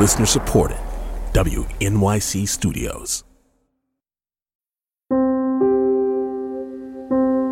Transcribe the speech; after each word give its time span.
Listener 0.00 0.24
supported. 0.24 0.78
WNYC 1.34 2.48
Studios. 2.48 3.22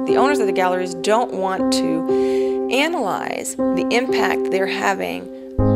The 0.07 0.17
owners 0.17 0.39
of 0.39 0.47
the 0.47 0.55
galleries 0.55 0.95
don't 0.95 1.35
want 1.35 1.71
to 1.75 2.71
analyze 2.73 3.55
the 3.55 3.87
impact 3.91 4.51
they're 4.51 4.67
having 4.67 5.27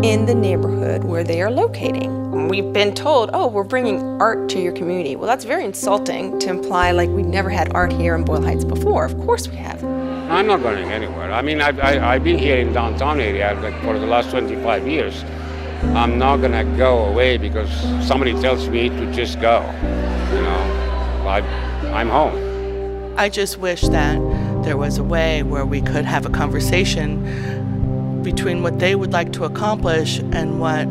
in 0.02 0.24
the 0.24 0.34
neighborhood 0.34 1.04
where 1.04 1.22
they 1.22 1.42
are 1.42 1.50
locating. 1.50 2.48
We've 2.48 2.72
been 2.72 2.94
told, 2.94 3.28
oh, 3.34 3.48
we're 3.48 3.64
bringing 3.64 4.00
art 4.18 4.48
to 4.48 4.58
your 4.58 4.72
community. 4.72 5.14
Well, 5.14 5.26
that's 5.26 5.44
very 5.44 5.66
insulting 5.66 6.38
to 6.38 6.48
imply 6.48 6.92
like 6.92 7.10
we've 7.10 7.26
never 7.26 7.50
had 7.50 7.70
art 7.74 7.92
here 7.92 8.14
in 8.14 8.24
Boyle 8.24 8.42
Heights 8.42 8.64
before. 8.64 9.04
Of 9.04 9.18
course 9.18 9.46
we 9.46 9.56
have. 9.56 9.84
I'm 9.84 10.46
not 10.46 10.62
going 10.62 10.90
anywhere. 10.90 11.30
I 11.32 11.42
mean, 11.42 11.60
I've, 11.60 11.78
I, 11.80 11.92
have 11.92 12.02
i 12.02 12.12
have 12.14 12.24
been 12.24 12.38
here 12.38 12.56
in 12.56 12.72
downtown 12.72 13.20
area 13.20 13.52
like 13.60 13.78
for 13.82 13.98
the 13.98 14.06
last 14.06 14.30
25 14.30 14.88
years. 14.88 15.22
I'm 15.94 16.18
not 16.18 16.38
going 16.38 16.52
to 16.52 16.64
go 16.76 17.04
away 17.04 17.36
because 17.36 17.70
somebody 18.06 18.32
tells 18.40 18.68
me 18.68 18.88
to 18.88 19.12
just 19.12 19.40
go. 19.40 19.60
You 20.32 20.40
know, 20.40 21.24
I, 21.26 21.40
I'm 21.92 22.08
home. 22.08 23.14
I 23.18 23.28
just 23.28 23.58
wish 23.58 23.82
that 23.82 24.16
there 24.64 24.76
was 24.78 24.96
a 24.96 25.04
way 25.04 25.42
where 25.42 25.66
we 25.66 25.82
could 25.82 26.04
have 26.04 26.24
a 26.24 26.30
conversation 26.30 28.22
between 28.22 28.62
what 28.62 28.78
they 28.78 28.94
would 28.94 29.12
like 29.12 29.32
to 29.34 29.44
accomplish 29.44 30.18
and 30.18 30.60
what 30.60 30.86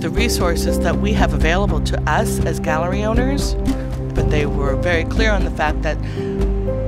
the 0.00 0.10
resources 0.10 0.80
that 0.80 0.96
we 0.96 1.12
have 1.12 1.32
available 1.32 1.80
to 1.82 2.10
us 2.10 2.40
as 2.40 2.58
gallery 2.58 3.04
owners. 3.04 3.54
But 4.14 4.30
they 4.30 4.46
were 4.46 4.74
very 4.76 5.04
clear 5.04 5.30
on 5.30 5.44
the 5.44 5.50
fact 5.52 5.82
that 5.82 5.96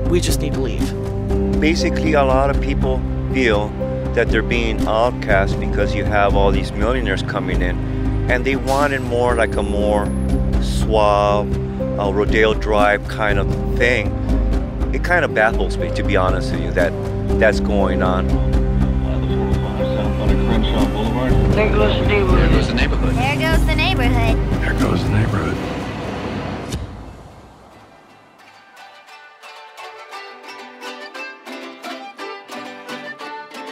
we 0.09 0.19
just 0.19 0.41
need 0.41 0.55
to 0.55 0.59
leave. 0.59 1.61
Basically, 1.61 2.13
a 2.13 2.23
lot 2.23 2.49
of 2.49 2.61
people 2.61 3.01
feel 3.33 3.69
that 4.13 4.29
they're 4.29 4.41
being 4.41 4.85
outcast 4.87 5.59
because 5.59 5.93
you 5.93 6.03
have 6.03 6.35
all 6.35 6.51
these 6.51 6.71
millionaires 6.71 7.21
coming 7.23 7.61
in 7.61 7.77
and 8.29 8.45
they 8.45 8.55
wanted 8.55 9.01
more 9.01 9.35
like 9.35 9.55
a 9.55 9.63
more 9.63 10.05
suave 10.61 11.51
uh, 11.99 12.11
rodeo 12.11 12.53
drive 12.53 13.07
kind 13.07 13.39
of 13.39 13.47
thing. 13.77 14.07
It 14.93 15.03
kind 15.03 15.23
of 15.25 15.33
baffles 15.33 15.77
me 15.77 15.93
to 15.95 16.03
be 16.03 16.15
honest 16.15 16.51
with 16.51 16.61
you 16.61 16.71
that 16.71 16.91
that's 17.39 17.59
going 17.59 18.01
on. 18.01 18.27
There 21.55 21.69
goes 21.69 21.99
the 21.99 22.05
neighborhood. 22.07 22.39
There 22.39 22.49
goes 22.49 22.67
the 22.67 22.73
neighborhood. 22.73 23.15
There 23.15 23.39
goes 23.39 23.65
the 23.65 23.75
neighborhood. 23.75 24.61
There 24.61 24.79
goes 24.79 25.03
the 25.03 25.09
neighborhood 25.09 25.78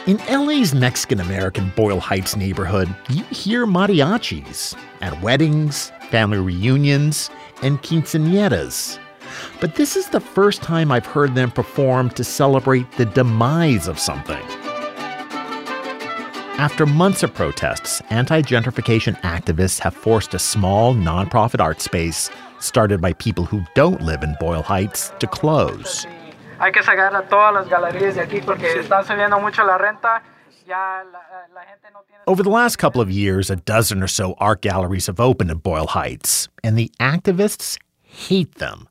In 0.08 0.16
LA's 0.26 0.74
Mexican 0.74 1.20
American 1.20 1.70
Boyle 1.76 2.00
Heights 2.00 2.34
neighborhood, 2.34 2.88
you 3.10 3.24
hear 3.24 3.66
mariachis 3.66 4.74
at 5.02 5.20
weddings, 5.20 5.92
family 6.08 6.38
reunions, 6.38 7.28
and 7.60 7.78
quinceañeras. 7.82 8.98
But 9.60 9.74
this 9.74 9.96
is 9.96 10.08
the 10.08 10.18
first 10.18 10.62
time 10.62 10.90
I've 10.90 11.04
heard 11.04 11.34
them 11.34 11.50
perform 11.50 12.08
to 12.12 12.24
celebrate 12.24 12.90
the 12.92 13.04
demise 13.04 13.86
of 13.86 13.98
something. 13.98 14.42
After 16.56 16.86
months 16.86 17.22
of 17.22 17.34
protests, 17.34 18.00
anti 18.08 18.40
gentrification 18.40 19.20
activists 19.20 19.78
have 19.80 19.92
forced 19.92 20.32
a 20.32 20.38
small 20.38 20.94
nonprofit 20.94 21.60
art 21.60 21.82
space, 21.82 22.30
started 22.60 23.02
by 23.02 23.12
people 23.12 23.44
who 23.44 23.62
don't 23.74 24.00
live 24.00 24.22
in 24.22 24.34
Boyle 24.40 24.62
Heights, 24.62 25.12
to 25.18 25.26
close 25.26 26.06
hay 26.58 26.72
que 26.72 26.82
sacar 26.82 27.14
a 27.14 27.22
todas 27.28 27.54
las 27.54 27.68
galerías 27.68 28.14
de 28.14 28.22
aquí 28.22 28.40
porque 28.40 28.80
están 28.80 29.04
subiendo 29.06 29.38
mucho 29.40 29.64
la 29.64 29.78
renta. 29.78 30.22
Eh, 30.68 30.74
Over 32.26 32.42
the 32.42 32.50
last 32.50 32.76
couple 32.76 33.00
of 33.00 33.10
years, 33.10 33.48
a 33.50 33.56
dozen 33.56 34.02
or 34.02 34.08
so 34.08 34.34
art 34.38 34.60
galleries 34.60 35.06
have 35.06 35.18
opened 35.18 35.50
in 35.50 35.58
Boyle 35.58 35.86
Heights, 35.86 36.48
and 36.62 36.76
the 36.76 36.90
activists 37.00 37.78
hate 38.02 38.56
them. 38.56 38.86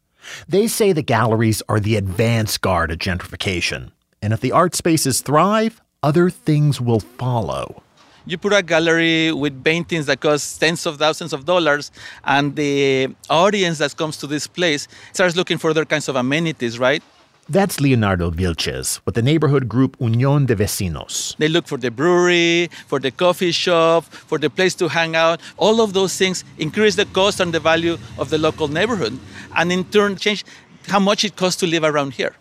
They 0.49 0.67
say 0.67 0.91
the 0.91 1.03
galleries 1.03 1.61
are 1.69 1.79
the 1.79 1.95
advance 1.95 2.57
guard 2.57 2.89
of 2.91 2.97
gentrification, 2.97 3.91
and 4.23 4.33
if 4.33 4.41
the 4.41 4.51
art 4.51 4.73
spaces 4.75 5.21
thrive, 5.21 5.79
other 6.01 6.31
things 6.31 6.81
will 6.81 6.99
follow. 6.99 7.83
You 8.25 8.37
put 8.37 8.53
a 8.53 8.63
gallery 8.63 9.31
with 9.31 9.63
paintings 9.63 10.07
that 10.07 10.19
cost 10.19 10.59
tens 10.59 10.85
of 10.85 10.97
thousands 10.97 11.31
of 11.31 11.45
dollars, 11.45 11.91
and 12.25 12.55
the 12.55 13.15
audience 13.29 13.77
that 13.77 13.95
comes 13.95 14.17
to 14.17 14.27
this 14.27 14.47
place 14.47 14.87
starts 15.13 15.35
looking 15.35 15.59
for 15.59 15.69
other 15.69 15.85
kinds 15.85 16.09
of 16.09 16.15
amenities, 16.15 16.79
right? 16.79 17.03
That's 17.49 17.79
Leonardo 17.79 18.29
Vilches 18.29 18.99
with 19.05 19.15
the 19.15 19.21
neighborhood 19.21 19.69
group 19.69 19.97
Unión 19.99 20.45
de 20.45 20.55
Vecinos. 20.55 21.35
They 21.37 21.47
look 21.47 21.65
for 21.65 21.77
the 21.77 21.89
brewery, 21.89 22.69
for 22.87 22.99
the 22.99 23.11
coffee 23.11 23.51
shop, 23.51 24.03
for 24.03 24.37
the 24.37 24.49
place 24.49 24.75
to 24.75 24.89
hang 24.89 25.15
out. 25.15 25.39
All 25.55 25.79
of 25.79 25.93
those 25.93 26.17
things 26.17 26.43
increase 26.57 26.95
the 26.95 27.05
cost 27.05 27.39
and 27.39 27.53
the 27.53 27.61
value 27.61 27.97
of 28.17 28.29
the 28.29 28.37
local 28.37 28.67
neighborhood, 28.67 29.17
and 29.55 29.71
in 29.71 29.85
turn, 29.85 30.17
change 30.17 30.43
how 30.87 30.99
much 30.99 31.23
it 31.23 31.35
costs 31.37 31.59
to 31.61 31.67
live 31.67 31.83
around 31.83 32.13
here. 32.15 32.35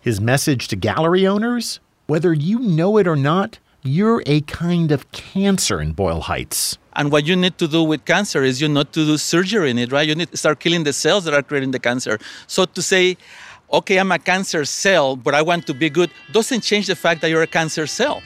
His 0.00 0.20
message 0.20 0.68
to 0.68 0.76
gallery 0.76 1.26
owners 1.26 1.80
whether 2.06 2.34
you 2.34 2.58
know 2.58 2.98
it 2.98 3.06
or 3.06 3.16
not, 3.16 3.58
you're 3.82 4.22
a 4.26 4.42
kind 4.42 4.92
of 4.92 5.10
cancer 5.12 5.80
in 5.80 5.92
Boyle 5.92 6.20
Heights. 6.20 6.78
And 6.96 7.10
what 7.10 7.26
you 7.26 7.34
need 7.34 7.58
to 7.58 7.66
do 7.66 7.82
with 7.82 8.04
cancer 8.04 8.42
is 8.42 8.60
you 8.60 8.68
not 8.68 8.92
to 8.92 9.04
do 9.04 9.16
surgery 9.16 9.70
in 9.70 9.78
it, 9.78 9.90
right? 9.90 10.06
You 10.06 10.14
need 10.14 10.30
to 10.30 10.36
start 10.36 10.60
killing 10.60 10.84
the 10.84 10.92
cells 10.92 11.24
that 11.24 11.34
are 11.34 11.42
creating 11.42 11.70
the 11.70 11.78
cancer. 11.78 12.18
So 12.46 12.66
to 12.66 12.82
say, 12.82 13.16
okay, 13.72 13.98
I'm 13.98 14.12
a 14.12 14.18
cancer 14.18 14.64
cell, 14.64 15.16
but 15.16 15.34
I 15.34 15.42
want 15.42 15.66
to 15.66 15.74
be 15.74 15.90
good, 15.90 16.10
doesn't 16.32 16.62
change 16.62 16.86
the 16.86 16.96
fact 16.96 17.20
that 17.20 17.30
you're 17.30 17.42
a 17.42 17.46
cancer 17.46 17.86
cell. 17.86 18.22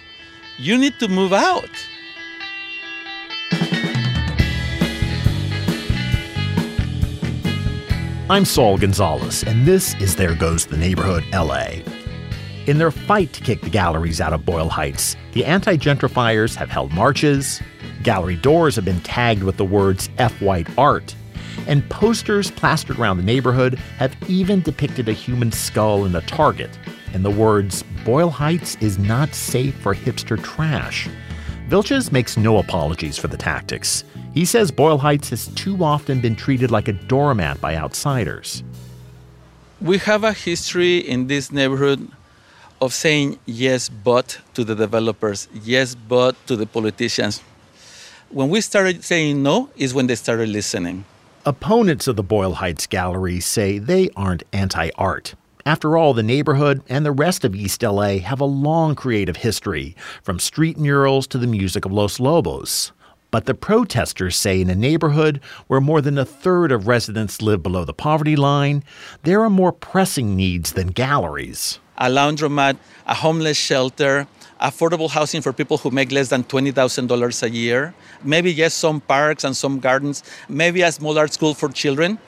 You 0.59 0.77
need 0.77 0.99
to 0.99 1.09
move 1.09 1.33
out. 1.33 1.71
I'm 8.31 8.45
Saul 8.45 8.77
Gonzalez, 8.77 9.43
and 9.45 9.65
this 9.65 9.95
is 10.03 10.15
There 10.15 10.35
Goes 10.35 10.67
the 10.67 10.77
Neighborhood 10.77 11.25
LA. 11.33 11.81
In 12.67 12.77
their 12.77 12.91
fight 12.91 13.33
to 13.33 13.41
kick 13.41 13.63
the 13.63 13.71
galleries 13.71 14.21
out 14.21 14.35
of 14.35 14.45
Boyle 14.45 14.69
Heights, 14.69 15.17
the 15.33 15.47
anti 15.47 15.79
gentrifiers 15.79 16.55
have 16.55 16.69
held 16.69 16.93
marches, 16.93 17.63
gallery 18.03 18.37
doors 18.37 18.77
have 18.77 18.85
been 18.85 19.01
tagged 19.01 19.43
with 19.43 19.57
the 19.57 19.65
words 19.65 20.11
F 20.19 20.43
White 20.43 20.69
Art, 20.77 21.15
and 21.67 21.89
posters 21.91 22.51
plastered 22.51 22.99
around 22.99 23.17
the 23.17 23.23
neighborhood 23.23 23.75
have 23.99 24.15
even 24.29 24.61
depicted 24.63 25.09
a 25.09 25.13
human 25.13 25.53
skull 25.53 26.05
in 26.05 26.15
a 26.15 26.21
target 26.23 26.71
and 27.15 27.25
the 27.25 27.31
words, 27.31 27.85
Boyle 28.05 28.31
Heights 28.31 28.77
is 28.81 28.99
not 28.99 29.35
safe 29.35 29.75
for 29.77 29.95
hipster 29.95 30.43
trash. 30.43 31.09
Vilches 31.69 32.13
makes 32.13 32.37
no 32.37 32.59
apologies 32.59 33.19
for 33.19 33.29
the 33.29 33.37
tactics. 33.37 34.05
He 34.33 34.45
says 34.45 34.71
Boyle 34.71 34.99
Heights 34.99 35.31
has 35.31 35.49
too 35.49 35.83
often 35.85 36.21
been 36.21 36.37
treated 36.37 36.71
like 36.71 36.89
a 36.89 36.93
doormat 36.93 37.61
by 37.61 37.77
outsiders. 37.77 38.63
We 39.81 39.99
have 39.99 40.25
a 40.25 40.33
history 40.33 40.99
in 40.99 41.27
this 41.27 41.53
neighborhood 41.53 42.11
of 42.81 42.93
saying 42.93 43.39
yes, 43.47 43.89
but 43.89 44.39
to 44.55 44.65
the 44.65 44.75
developers, 44.75 45.49
yes, 45.63 45.95
but 45.95 46.35
to 46.47 46.57
the 46.57 46.67
politicians. 46.67 47.43
When 48.31 48.51
we 48.51 48.61
started 48.61 49.05
saying 49.05 49.43
no, 49.43 49.71
is 49.77 49.95
when 49.95 50.07
they 50.07 50.15
started 50.15 50.49
listening. 50.49 51.05
Opponents 51.49 52.07
of 52.07 52.17
the 52.17 52.23
Boyle 52.23 52.57
Heights 52.57 52.87
Gallery 52.87 53.41
say 53.41 53.79
they 53.79 54.11
aren't 54.15 54.43
anti 54.53 54.91
art. 54.97 55.35
After 55.65 55.97
all, 55.97 56.13
the 56.13 56.23
neighborhood 56.23 56.83
and 56.91 57.07
the 57.07 57.11
rest 57.11 57.43
of 57.43 57.55
East 57.55 57.83
LA 57.83 58.19
have 58.19 58.39
a 58.39 58.45
long 58.45 58.95
creative 58.95 59.37
history, 59.37 59.97
from 60.23 60.39
street 60.39 60.77
murals 60.77 61.27
to 61.29 61.39
the 61.39 61.47
music 61.47 61.87
of 61.87 61.91
Los 61.91 62.21
Lobos. 62.21 62.93
But 63.31 63.47
the 63.47 63.55
protesters 63.55 64.37
say 64.37 64.61
in 64.61 64.69
a 64.69 64.75
neighborhood 64.75 65.41
where 65.69 65.81
more 65.81 66.03
than 66.03 66.19
a 66.19 66.27
third 66.27 66.71
of 66.71 66.87
residents 66.87 67.41
live 67.41 67.63
below 67.63 67.87
the 67.87 67.95
poverty 67.95 68.37
line, 68.37 68.85
there 69.23 69.43
are 69.43 69.49
more 69.49 69.73
pressing 69.73 70.37
needs 70.37 70.73
than 70.73 70.89
galleries. 70.89 71.79
A 71.97 72.11
laundromat, 72.11 72.77
a 73.07 73.15
homeless 73.15 73.57
shelter, 73.57 74.29
affordable 74.61 75.11
housing 75.11 75.41
for 75.41 75.53
people 75.53 75.79
who 75.79 75.91
make 75.91 76.11
less 76.13 76.29
than 76.29 76.45
$20,000 76.45 77.43
a 77.43 77.51
year, 77.51 77.95
maybe 78.25 78.53
yes, 78.53 78.75
some 78.75 79.01
parks 79.01 79.45
and 79.45 79.57
some 79.57 79.79
gardens, 79.79 80.23
maybe 80.49 80.83
a 80.83 80.93
small 80.93 81.19
art 81.19 81.33
school 81.33 81.55
for 81.55 81.69
children, 81.69 82.19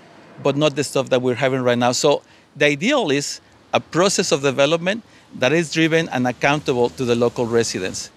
but 0.43 0.57
not 0.57 0.77
the 0.77 0.85
stuff 0.85 1.09
that 1.11 1.21
we're 1.23 1.35
having 1.35 1.61
right 1.61 1.79
now. 1.79 1.93
So 1.93 2.23
the 2.57 2.67
ideal 2.67 3.11
is 3.11 3.41
a 3.73 3.81
process 3.81 4.33
of 4.33 4.43
development 4.43 5.03
that 5.39 5.53
is 5.53 5.73
driven 5.73 6.09
and 6.09 6.27
accountable 6.27 6.89
to 6.91 7.05
the 7.05 7.15
local 7.15 7.47
residents. 7.47 8.11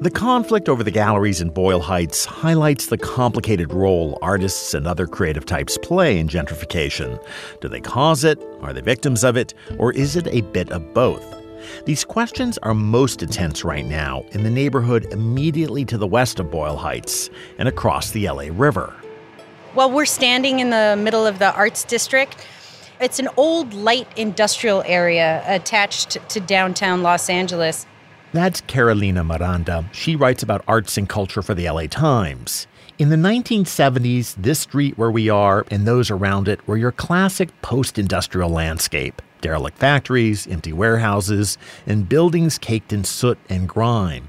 The 0.00 0.10
conflict 0.10 0.70
over 0.70 0.82
the 0.82 0.90
galleries 0.90 1.42
in 1.42 1.50
Boyle 1.50 1.80
Heights 1.80 2.24
highlights 2.24 2.86
the 2.86 2.96
complicated 2.96 3.74
role 3.74 4.18
artists 4.22 4.72
and 4.72 4.86
other 4.86 5.06
creative 5.06 5.44
types 5.44 5.76
play 5.76 6.18
in 6.18 6.26
gentrification. 6.26 7.22
Do 7.60 7.68
they 7.68 7.82
cause 7.82 8.24
it? 8.24 8.42
Are 8.62 8.72
they 8.72 8.80
victims 8.80 9.24
of 9.24 9.36
it? 9.36 9.52
Or 9.76 9.92
is 9.92 10.16
it 10.16 10.26
a 10.28 10.40
bit 10.40 10.70
of 10.70 10.94
both? 10.94 11.39
These 11.84 12.04
questions 12.04 12.58
are 12.58 12.74
most 12.74 13.22
intense 13.22 13.64
right 13.64 13.84
now 13.84 14.24
in 14.32 14.42
the 14.42 14.50
neighborhood 14.50 15.06
immediately 15.12 15.84
to 15.86 15.98
the 15.98 16.06
west 16.06 16.40
of 16.40 16.50
Boyle 16.50 16.76
Heights 16.76 17.30
and 17.58 17.68
across 17.68 18.10
the 18.10 18.28
LA 18.28 18.48
River. 18.50 18.94
Well, 19.74 19.90
we're 19.90 20.06
standing 20.06 20.60
in 20.60 20.70
the 20.70 20.96
middle 20.98 21.26
of 21.26 21.38
the 21.38 21.54
Arts 21.54 21.84
District. 21.84 22.36
It's 23.00 23.18
an 23.18 23.28
old 23.36 23.72
light 23.72 24.08
industrial 24.16 24.82
area 24.84 25.42
attached 25.46 26.18
to 26.28 26.40
downtown 26.40 27.02
Los 27.02 27.30
Angeles. 27.30 27.86
That's 28.32 28.60
Carolina 28.62 29.24
Miranda. 29.24 29.88
She 29.92 30.14
writes 30.16 30.42
about 30.42 30.62
arts 30.68 30.96
and 30.96 31.08
culture 31.08 31.42
for 31.42 31.54
the 31.54 31.68
LA 31.68 31.86
Times. 31.86 32.66
In 33.00 33.08
the 33.08 33.16
1970s, 33.16 34.34
this 34.34 34.58
street 34.58 34.98
where 34.98 35.10
we 35.10 35.30
are 35.30 35.64
and 35.70 35.86
those 35.86 36.10
around 36.10 36.48
it 36.48 36.68
were 36.68 36.76
your 36.76 36.92
classic 36.92 37.48
post 37.62 37.98
industrial 37.98 38.50
landscape 38.50 39.22
derelict 39.40 39.78
factories, 39.78 40.46
empty 40.46 40.74
warehouses, 40.74 41.56
and 41.86 42.06
buildings 42.06 42.58
caked 42.58 42.92
in 42.92 43.04
soot 43.04 43.38
and 43.48 43.66
grime. 43.66 44.28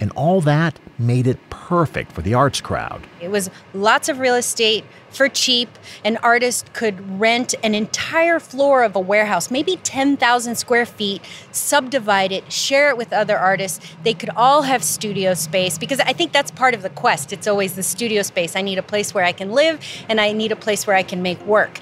And 0.00 0.10
all 0.12 0.40
that 0.42 0.78
made 0.98 1.26
it 1.26 1.38
perfect 1.50 2.12
for 2.12 2.22
the 2.22 2.34
arts 2.34 2.60
crowd. 2.60 3.06
It 3.20 3.30
was 3.30 3.50
lots 3.74 4.08
of 4.08 4.18
real 4.18 4.34
estate 4.34 4.84
for 5.10 5.28
cheap. 5.28 5.68
An 6.04 6.18
artist 6.18 6.72
could 6.74 7.18
rent 7.18 7.54
an 7.62 7.74
entire 7.74 8.38
floor 8.38 8.84
of 8.84 8.94
a 8.94 9.00
warehouse, 9.00 9.50
maybe 9.50 9.76
10,000 9.76 10.54
square 10.54 10.86
feet, 10.86 11.22
subdivide 11.50 12.32
it, 12.32 12.52
share 12.52 12.90
it 12.90 12.96
with 12.96 13.12
other 13.12 13.38
artists. 13.38 13.80
They 14.04 14.14
could 14.14 14.30
all 14.36 14.62
have 14.62 14.84
studio 14.84 15.34
space 15.34 15.78
because 15.78 16.00
I 16.00 16.12
think 16.12 16.32
that's 16.32 16.50
part 16.50 16.74
of 16.74 16.82
the 16.82 16.90
quest. 16.90 17.32
It's 17.32 17.46
always 17.46 17.74
the 17.74 17.82
studio 17.82 18.22
space. 18.22 18.54
I 18.54 18.62
need 18.62 18.78
a 18.78 18.82
place 18.82 19.14
where 19.14 19.24
I 19.24 19.32
can 19.32 19.52
live 19.52 19.80
and 20.08 20.20
I 20.20 20.32
need 20.32 20.52
a 20.52 20.56
place 20.56 20.86
where 20.86 20.96
I 20.96 21.02
can 21.02 21.22
make 21.22 21.40
work. 21.46 21.80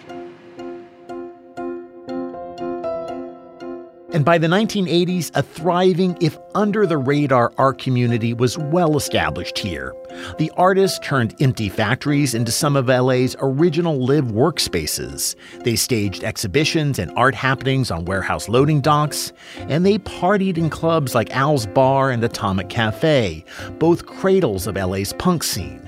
And 4.15 4.25
by 4.25 4.39
the 4.39 4.47
1980s, 4.47 5.33
a 5.35 5.43
thriving, 5.43 6.17
if 6.21 6.39
under 6.55 6.87
the 6.87 6.97
radar 6.97 7.53
art 7.59 7.79
community 7.79 8.33
was 8.33 8.57
well 8.57 8.97
established 8.97 9.59
here. 9.59 9.93
The 10.39 10.53
artists 10.57 11.01
turned 11.01 11.35
empty 11.43 11.69
factories 11.69 12.33
into 12.33 12.53
some 12.53 12.77
of 12.77 12.87
LA's 12.87 13.35
original 13.41 14.07
live 14.07 14.27
workspaces. 14.27 15.35
They 15.65 15.75
staged 15.75 16.23
exhibitions 16.23 17.01
and 17.01 17.11
art 17.17 17.35
happenings 17.35 17.91
on 17.91 18.05
warehouse 18.05 18.49
loading 18.49 18.81
docks, 18.81 19.33
and 19.57 19.85
they 19.85 19.99
partied 19.99 20.59
in 20.59 20.71
clubs 20.71 21.17
like 21.17 21.35
Al's 21.35 21.67
Bar 21.67 22.13
and 22.13 22.23
Atomic 22.23 22.69
Cafe, 22.69 23.45
both 23.81 24.07
cradles 24.07 24.69
of 24.69 24.77
LA's 24.77 25.13
punk 25.15 25.43
scene. 25.43 25.84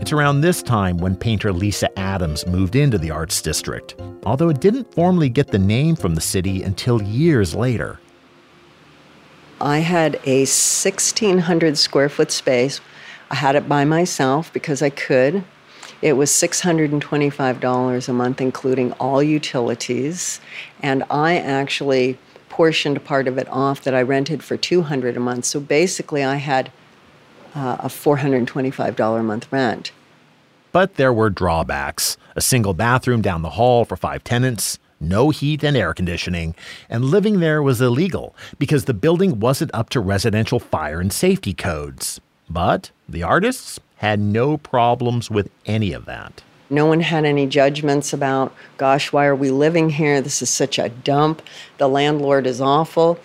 It's 0.00 0.12
around 0.12 0.40
this 0.40 0.60
time 0.60 0.98
when 0.98 1.14
painter 1.14 1.52
Lisa 1.52 1.96
Adams 1.96 2.48
moved 2.48 2.74
into 2.74 2.98
the 2.98 3.12
Arts 3.12 3.40
District, 3.40 3.94
although 4.26 4.48
it 4.48 4.60
didn't 4.60 4.92
formally 4.92 5.28
get 5.28 5.48
the 5.48 5.58
name 5.58 5.94
from 5.94 6.16
the 6.16 6.20
city 6.20 6.64
until 6.64 7.00
years 7.00 7.54
later. 7.54 8.00
I 9.60 9.78
had 9.78 10.16
a 10.24 10.40
1,600 10.40 11.78
square 11.78 12.08
foot 12.08 12.32
space. 12.32 12.80
I 13.30 13.36
had 13.36 13.54
it 13.54 13.68
by 13.68 13.84
myself 13.84 14.52
because 14.52 14.82
I 14.82 14.90
could. 14.90 15.44
It 16.02 16.14
was 16.14 16.30
$625 16.30 18.08
a 18.08 18.12
month, 18.12 18.40
including 18.40 18.92
all 18.94 19.22
utilities. 19.22 20.40
And 20.82 21.04
I 21.08 21.38
actually 21.38 22.18
portioned 22.48 23.04
part 23.04 23.28
of 23.28 23.38
it 23.38 23.48
off 23.48 23.84
that 23.84 23.94
I 23.94 24.02
rented 24.02 24.42
for 24.42 24.56
200 24.56 25.16
a 25.16 25.20
month. 25.20 25.44
So 25.44 25.60
basically, 25.60 26.24
I 26.24 26.36
had 26.36 26.72
uh, 27.54 27.76
a 27.80 27.88
$425 27.88 29.20
a 29.20 29.22
month 29.22 29.52
rent. 29.52 29.92
But 30.72 30.96
there 30.96 31.12
were 31.12 31.30
drawbacks 31.30 32.16
a 32.34 32.40
single 32.40 32.74
bathroom 32.74 33.22
down 33.22 33.42
the 33.42 33.50
hall 33.50 33.84
for 33.84 33.96
five 33.96 34.24
tenants, 34.24 34.78
no 35.00 35.30
heat 35.30 35.62
and 35.62 35.76
air 35.76 35.94
conditioning, 35.94 36.54
and 36.88 37.04
living 37.04 37.40
there 37.40 37.62
was 37.62 37.80
illegal 37.80 38.34
because 38.58 38.84
the 38.84 38.94
building 38.94 39.38
wasn't 39.38 39.70
up 39.74 39.90
to 39.90 40.00
residential 40.00 40.58
fire 40.58 41.00
and 41.00 41.12
safety 41.12 41.54
codes. 41.54 42.20
But 42.48 42.90
the 43.08 43.22
artists 43.22 43.78
had 43.96 44.20
no 44.20 44.56
problems 44.56 45.30
with 45.30 45.50
any 45.66 45.92
of 45.92 46.04
that. 46.06 46.42
No 46.70 46.86
one 46.86 47.00
had 47.00 47.24
any 47.24 47.46
judgments 47.46 48.12
about, 48.12 48.54
gosh, 48.76 49.12
why 49.12 49.26
are 49.26 49.36
we 49.36 49.50
living 49.50 49.90
here? 49.90 50.20
This 50.20 50.42
is 50.42 50.50
such 50.50 50.78
a 50.78 50.88
dump. 50.88 51.42
The 51.78 51.88
landlord 51.88 52.46
is 52.46 52.60
awful. 52.60 53.18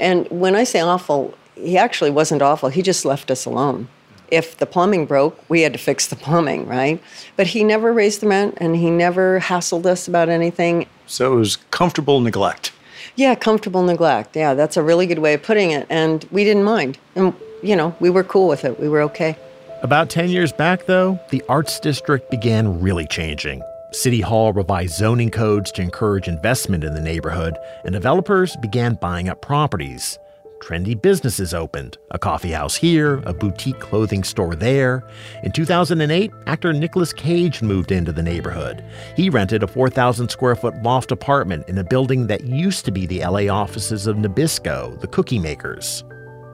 And 0.00 0.28
when 0.30 0.56
I 0.56 0.64
say 0.64 0.80
awful, 0.80 1.34
he 1.54 1.78
actually 1.78 2.10
wasn't 2.10 2.42
awful. 2.42 2.68
He 2.68 2.82
just 2.82 3.04
left 3.04 3.30
us 3.30 3.44
alone. 3.44 3.88
If 4.30 4.56
the 4.56 4.66
plumbing 4.66 5.06
broke, 5.06 5.38
we 5.50 5.60
had 5.60 5.74
to 5.74 5.78
fix 5.78 6.06
the 6.06 6.16
plumbing, 6.16 6.66
right? 6.66 7.02
But 7.36 7.48
he 7.48 7.64
never 7.64 7.92
raised 7.92 8.20
the 8.20 8.28
rent 8.28 8.56
and 8.58 8.74
he 8.76 8.90
never 8.90 9.40
hassled 9.40 9.84
us 9.84 10.08
about 10.08 10.30
anything. 10.30 10.86
So 11.06 11.34
it 11.34 11.36
was 11.36 11.56
comfortable 11.70 12.20
neglect. 12.20 12.72
Yeah, 13.14 13.34
comfortable 13.34 13.82
neglect. 13.82 14.34
Yeah, 14.34 14.54
that's 14.54 14.78
a 14.78 14.82
really 14.82 15.06
good 15.06 15.18
way 15.18 15.34
of 15.34 15.42
putting 15.42 15.70
it. 15.70 15.86
And 15.90 16.26
we 16.30 16.44
didn't 16.44 16.64
mind. 16.64 16.98
And, 17.14 17.34
you 17.62 17.76
know, 17.76 17.94
we 18.00 18.08
were 18.08 18.24
cool 18.24 18.48
with 18.48 18.64
it. 18.64 18.80
We 18.80 18.88
were 18.88 19.02
okay. 19.02 19.36
About 19.82 20.08
10 20.08 20.30
years 20.30 20.52
back, 20.52 20.86
though, 20.86 21.20
the 21.30 21.42
Arts 21.48 21.78
District 21.80 22.30
began 22.30 22.80
really 22.80 23.06
changing. 23.06 23.62
City 23.90 24.20
Hall 24.22 24.54
revised 24.54 24.94
zoning 24.94 25.30
codes 25.30 25.70
to 25.72 25.82
encourage 25.82 26.26
investment 26.26 26.84
in 26.84 26.94
the 26.94 27.02
neighborhood, 27.02 27.58
and 27.84 27.92
developers 27.92 28.56
began 28.56 28.94
buying 28.94 29.28
up 29.28 29.42
properties. 29.42 30.18
Trendy 30.62 31.00
businesses 31.00 31.52
opened 31.52 31.98
a 32.12 32.18
coffee 32.20 32.52
house 32.52 32.76
here, 32.76 33.16
a 33.26 33.34
boutique 33.34 33.80
clothing 33.80 34.22
store 34.22 34.54
there. 34.54 35.02
In 35.42 35.50
2008, 35.50 36.30
actor 36.46 36.72
Nicolas 36.72 37.12
Cage 37.12 37.62
moved 37.62 37.90
into 37.90 38.12
the 38.12 38.22
neighborhood. 38.22 38.84
He 39.16 39.28
rented 39.28 39.64
a 39.64 39.66
4,000 39.66 40.28
square 40.28 40.54
foot 40.54 40.80
loft 40.84 41.10
apartment 41.10 41.68
in 41.68 41.78
a 41.78 41.84
building 41.84 42.28
that 42.28 42.44
used 42.44 42.84
to 42.84 42.92
be 42.92 43.06
the 43.06 43.24
LA 43.24 43.52
offices 43.52 44.06
of 44.06 44.16
Nabisco, 44.16 45.00
the 45.00 45.08
cookie 45.08 45.40
makers. 45.40 46.04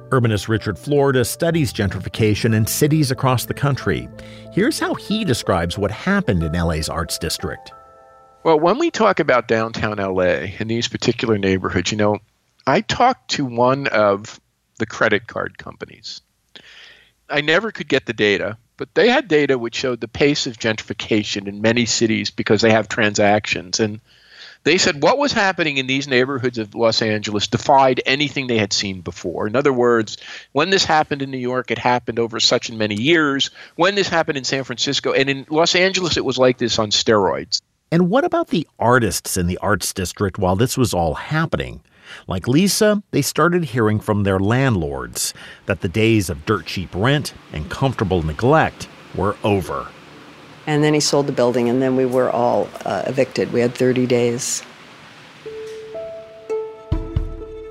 Urbanist 0.08 0.48
Richard 0.48 0.78
Florida 0.78 1.22
studies 1.22 1.70
gentrification 1.70 2.54
in 2.54 2.66
cities 2.66 3.10
across 3.10 3.44
the 3.44 3.52
country. 3.52 4.08
Here's 4.52 4.80
how 4.80 4.94
he 4.94 5.22
describes 5.22 5.76
what 5.76 5.90
happened 5.90 6.42
in 6.42 6.52
LA's 6.52 6.88
arts 6.88 7.18
district. 7.18 7.72
Well, 8.42 8.58
when 8.58 8.78
we 8.78 8.90
talk 8.90 9.20
about 9.20 9.48
downtown 9.48 9.98
LA 9.98 10.46
in 10.58 10.68
these 10.68 10.88
particular 10.88 11.36
neighborhoods, 11.36 11.92
you 11.92 11.98
know, 11.98 12.20
I 12.68 12.82
talked 12.82 13.30
to 13.32 13.46
one 13.46 13.86
of 13.86 14.38
the 14.78 14.84
credit 14.84 15.26
card 15.26 15.56
companies. 15.56 16.20
I 17.30 17.40
never 17.40 17.72
could 17.72 17.88
get 17.88 18.04
the 18.04 18.12
data, 18.12 18.58
but 18.76 18.94
they 18.94 19.08
had 19.08 19.26
data 19.26 19.58
which 19.58 19.74
showed 19.74 20.00
the 20.00 20.08
pace 20.08 20.46
of 20.46 20.58
gentrification 20.58 21.48
in 21.48 21.62
many 21.62 21.86
cities 21.86 22.30
because 22.30 22.60
they 22.60 22.70
have 22.70 22.86
transactions. 22.86 23.80
And 23.80 24.00
they 24.64 24.76
said 24.76 25.02
what 25.02 25.16
was 25.16 25.32
happening 25.32 25.78
in 25.78 25.86
these 25.86 26.08
neighborhoods 26.08 26.58
of 26.58 26.74
Los 26.74 27.00
Angeles 27.00 27.46
defied 27.46 28.02
anything 28.04 28.46
they 28.48 28.58
had 28.58 28.74
seen 28.74 29.00
before. 29.00 29.46
In 29.46 29.56
other 29.56 29.72
words, 29.72 30.18
when 30.52 30.68
this 30.68 30.84
happened 30.84 31.22
in 31.22 31.30
New 31.30 31.38
York, 31.38 31.70
it 31.70 31.78
happened 31.78 32.18
over 32.18 32.38
such 32.38 32.68
and 32.68 32.78
many 32.78 32.96
years. 32.96 33.48
When 33.76 33.94
this 33.94 34.10
happened 34.10 34.36
in 34.36 34.44
San 34.44 34.64
Francisco 34.64 35.12
and 35.12 35.30
in 35.30 35.46
Los 35.48 35.74
Angeles, 35.74 36.18
it 36.18 36.24
was 36.24 36.36
like 36.36 36.58
this 36.58 36.78
on 36.78 36.90
steroids. 36.90 37.62
And 37.90 38.10
what 38.10 38.24
about 38.24 38.48
the 38.48 38.68
artists 38.78 39.38
in 39.38 39.46
the 39.46 39.56
arts 39.58 39.94
district 39.94 40.38
while 40.38 40.56
this 40.56 40.76
was 40.76 40.92
all 40.92 41.14
happening? 41.14 41.80
Like 42.26 42.48
Lisa, 42.48 43.02
they 43.10 43.22
started 43.22 43.64
hearing 43.64 44.00
from 44.00 44.24
their 44.24 44.38
landlords 44.38 45.34
that 45.66 45.80
the 45.80 45.88
days 45.88 46.30
of 46.30 46.46
dirt 46.46 46.66
cheap 46.66 46.90
rent 46.94 47.34
and 47.52 47.70
comfortable 47.70 48.22
neglect 48.22 48.88
were 49.14 49.36
over. 49.44 49.88
And 50.66 50.84
then 50.84 50.92
he 50.92 51.00
sold 51.00 51.26
the 51.26 51.32
building, 51.32 51.68
and 51.68 51.80
then 51.80 51.96
we 51.96 52.04
were 52.04 52.30
all 52.30 52.68
uh, 52.84 53.02
evicted. 53.06 53.52
We 53.52 53.60
had 53.60 53.74
30 53.74 54.06
days. 54.06 54.62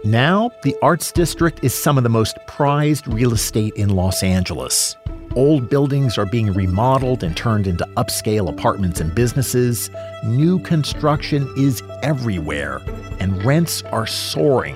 Now, 0.04 0.52
the 0.64 0.76
Arts 0.82 1.12
District 1.12 1.64
is 1.64 1.74
some 1.74 1.98
of 1.98 2.04
the 2.04 2.10
most 2.10 2.38
prized 2.48 3.08
real 3.08 3.34
estate 3.34 3.74
in 3.76 3.90
Los 3.90 4.24
Angeles. 4.24 4.96
Old 5.38 5.70
buildings 5.70 6.18
are 6.18 6.26
being 6.26 6.52
remodeled 6.52 7.24
and 7.24 7.38
turned 7.38 7.68
into 7.68 7.86
upscale 7.96 8.50
apartments 8.50 9.00
and 9.00 9.14
businesses. 9.14 9.92
New 10.24 10.58
construction 10.58 11.48
is 11.56 11.84
everywhere, 12.02 12.82
and 13.20 13.46
rents 13.46 13.84
are 13.92 14.08
soaring. 14.08 14.76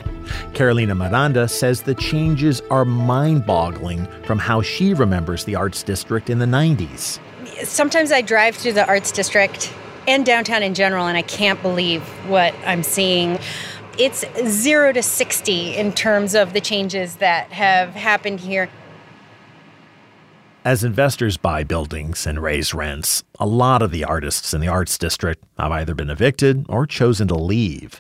Carolina 0.54 0.94
Miranda 0.94 1.48
says 1.48 1.82
the 1.82 1.96
changes 1.96 2.62
are 2.70 2.86
mind 2.86 3.44
boggling 3.44 4.06
from 4.24 4.38
how 4.38 4.62
she 4.62 4.94
remembers 4.94 5.46
the 5.46 5.56
Arts 5.56 5.82
District 5.82 6.30
in 6.30 6.38
the 6.38 6.46
90s. 6.46 7.18
Sometimes 7.64 8.12
I 8.12 8.22
drive 8.22 8.56
through 8.56 8.74
the 8.74 8.88
Arts 8.88 9.12
District 9.12 9.74
and 10.08 10.24
downtown 10.24 10.62
in 10.62 10.76
general, 10.76 11.08
and 11.08 11.18
I 11.18 11.24
can't 11.24 11.60
believe 11.64 12.04
what 12.30 12.54
I'm 12.68 12.84
seeing 12.84 13.40
it's 13.98 14.24
zero 14.48 14.94
to 14.94 15.04
60 15.04 15.76
in 15.76 15.92
terms 15.92 16.34
of 16.34 16.54
the 16.54 16.62
changes 16.62 17.18
that 17.18 17.52
have 17.52 17.90
happened 17.90 18.40
here. 18.40 18.70
As 20.64 20.84
investors 20.84 21.38
buy 21.38 21.64
buildings 21.64 22.28
and 22.28 22.40
raise 22.40 22.72
rents, 22.72 23.24
a 23.40 23.48
lot 23.48 23.82
of 23.82 23.90
the 23.90 24.04
artists 24.04 24.54
in 24.54 24.62
the 24.62 24.68
arts 24.68 24.96
district 24.96 25.44
have 25.58 25.72
either 25.72 25.96
been 25.96 26.12
evicted 26.12 26.68
or 26.70 26.86
chosen 26.86 27.28
to 27.30 27.36
leave. 27.36 28.00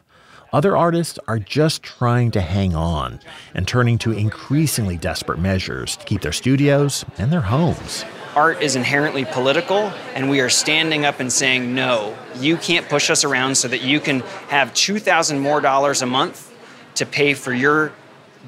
Other 0.53 0.77
artists 0.77 1.17
are 1.27 1.39
just 1.39 1.81
trying 1.81 2.29
to 2.31 2.41
hang 2.41 2.75
on 2.75 3.19
and 3.55 3.67
turning 3.67 3.97
to 3.97 4.11
increasingly 4.11 4.95
desperate 4.95 5.39
measures 5.39 5.97
to 5.97 6.05
keep 6.05 6.21
their 6.21 6.31
studios 6.31 7.03
and 7.17 7.33
their 7.33 7.41
homes. 7.41 8.05
Art 8.35 8.61
is 8.61 8.75
inherently 8.75 9.25
political, 9.25 9.91
and 10.13 10.29
we 10.29 10.39
are 10.39 10.49
standing 10.49 11.03
up 11.03 11.19
and 11.19 11.33
saying, 11.33 11.73
no, 11.73 12.15
you 12.37 12.57
can't 12.57 12.87
push 12.87 13.09
us 13.09 13.23
around 13.23 13.55
so 13.55 13.69
that 13.69 13.81
you 13.81 13.99
can 13.99 14.19
have 14.49 14.71
2000 14.75 15.39
more 15.39 15.61
dollars 15.61 16.03
a 16.03 16.05
month 16.05 16.55
to 16.93 17.07
pay 17.07 17.33
for 17.33 17.55
your 17.55 17.91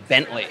Bentley. 0.08 0.50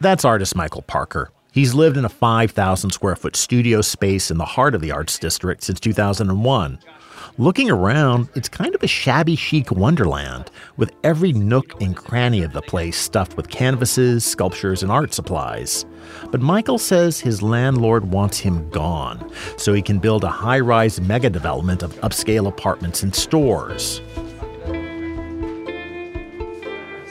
That's 0.00 0.24
artist 0.24 0.56
Michael 0.56 0.80
Parker. 0.80 1.30
He's 1.52 1.74
lived 1.74 1.96
in 1.96 2.04
a 2.04 2.08
5,000 2.08 2.90
square 2.90 3.16
foot 3.16 3.34
studio 3.34 3.80
space 3.80 4.30
in 4.30 4.38
the 4.38 4.44
heart 4.44 4.74
of 4.74 4.80
the 4.80 4.92
Arts 4.92 5.18
District 5.18 5.62
since 5.62 5.80
2001. 5.80 6.78
Looking 7.38 7.70
around, 7.70 8.28
it's 8.34 8.48
kind 8.48 8.74
of 8.74 8.82
a 8.82 8.86
shabby 8.86 9.34
chic 9.34 9.70
wonderland, 9.70 10.50
with 10.76 10.92
every 11.02 11.32
nook 11.32 11.80
and 11.80 11.96
cranny 11.96 12.42
of 12.42 12.52
the 12.52 12.62
place 12.62 12.96
stuffed 12.96 13.36
with 13.36 13.48
canvases, 13.48 14.24
sculptures, 14.24 14.82
and 14.82 14.92
art 14.92 15.12
supplies. 15.12 15.86
But 16.30 16.40
Michael 16.40 16.78
says 16.78 17.18
his 17.18 17.42
landlord 17.42 18.12
wants 18.12 18.38
him 18.38 18.68
gone, 18.70 19.32
so 19.56 19.72
he 19.72 19.82
can 19.82 19.98
build 19.98 20.22
a 20.22 20.28
high 20.28 20.60
rise 20.60 21.00
mega 21.00 21.30
development 21.30 21.82
of 21.82 21.94
upscale 22.00 22.46
apartments 22.46 23.02
and 23.02 23.14
stores. 23.14 24.02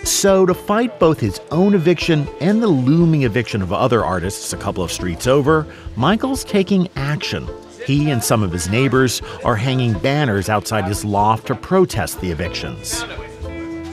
So, 0.10 0.44
to 0.48 0.56
fight 0.56 1.00
both 1.00 1.20
his 1.20 1.40
own 1.52 1.76
eviction 1.76 2.28
and 2.42 2.64
the 2.64 2.68
looming 2.68 3.22
eviction 3.22 3.62
of 3.62 3.72
other 3.72 4.04
artists 4.04 4.52
a 4.54 4.58
couple 4.58 4.84
of 4.84 4.92
streets 4.92 5.28
over, 5.28 5.68
Michael's 5.96 6.44
taking 6.44 6.90
action. 6.96 7.48
He 7.86 8.10
and 8.10 8.22
some 8.22 8.42
of 8.42 8.52
his 8.52 8.68
neighbors 8.68 9.22
are 9.46 9.56
hanging 9.56 9.94
banners 10.00 10.50
outside 10.50 10.86
his 10.86 11.06
loft 11.06 11.46
to 11.48 11.56
protest 11.56 12.20
the 12.22 12.32
evictions. 12.32 13.06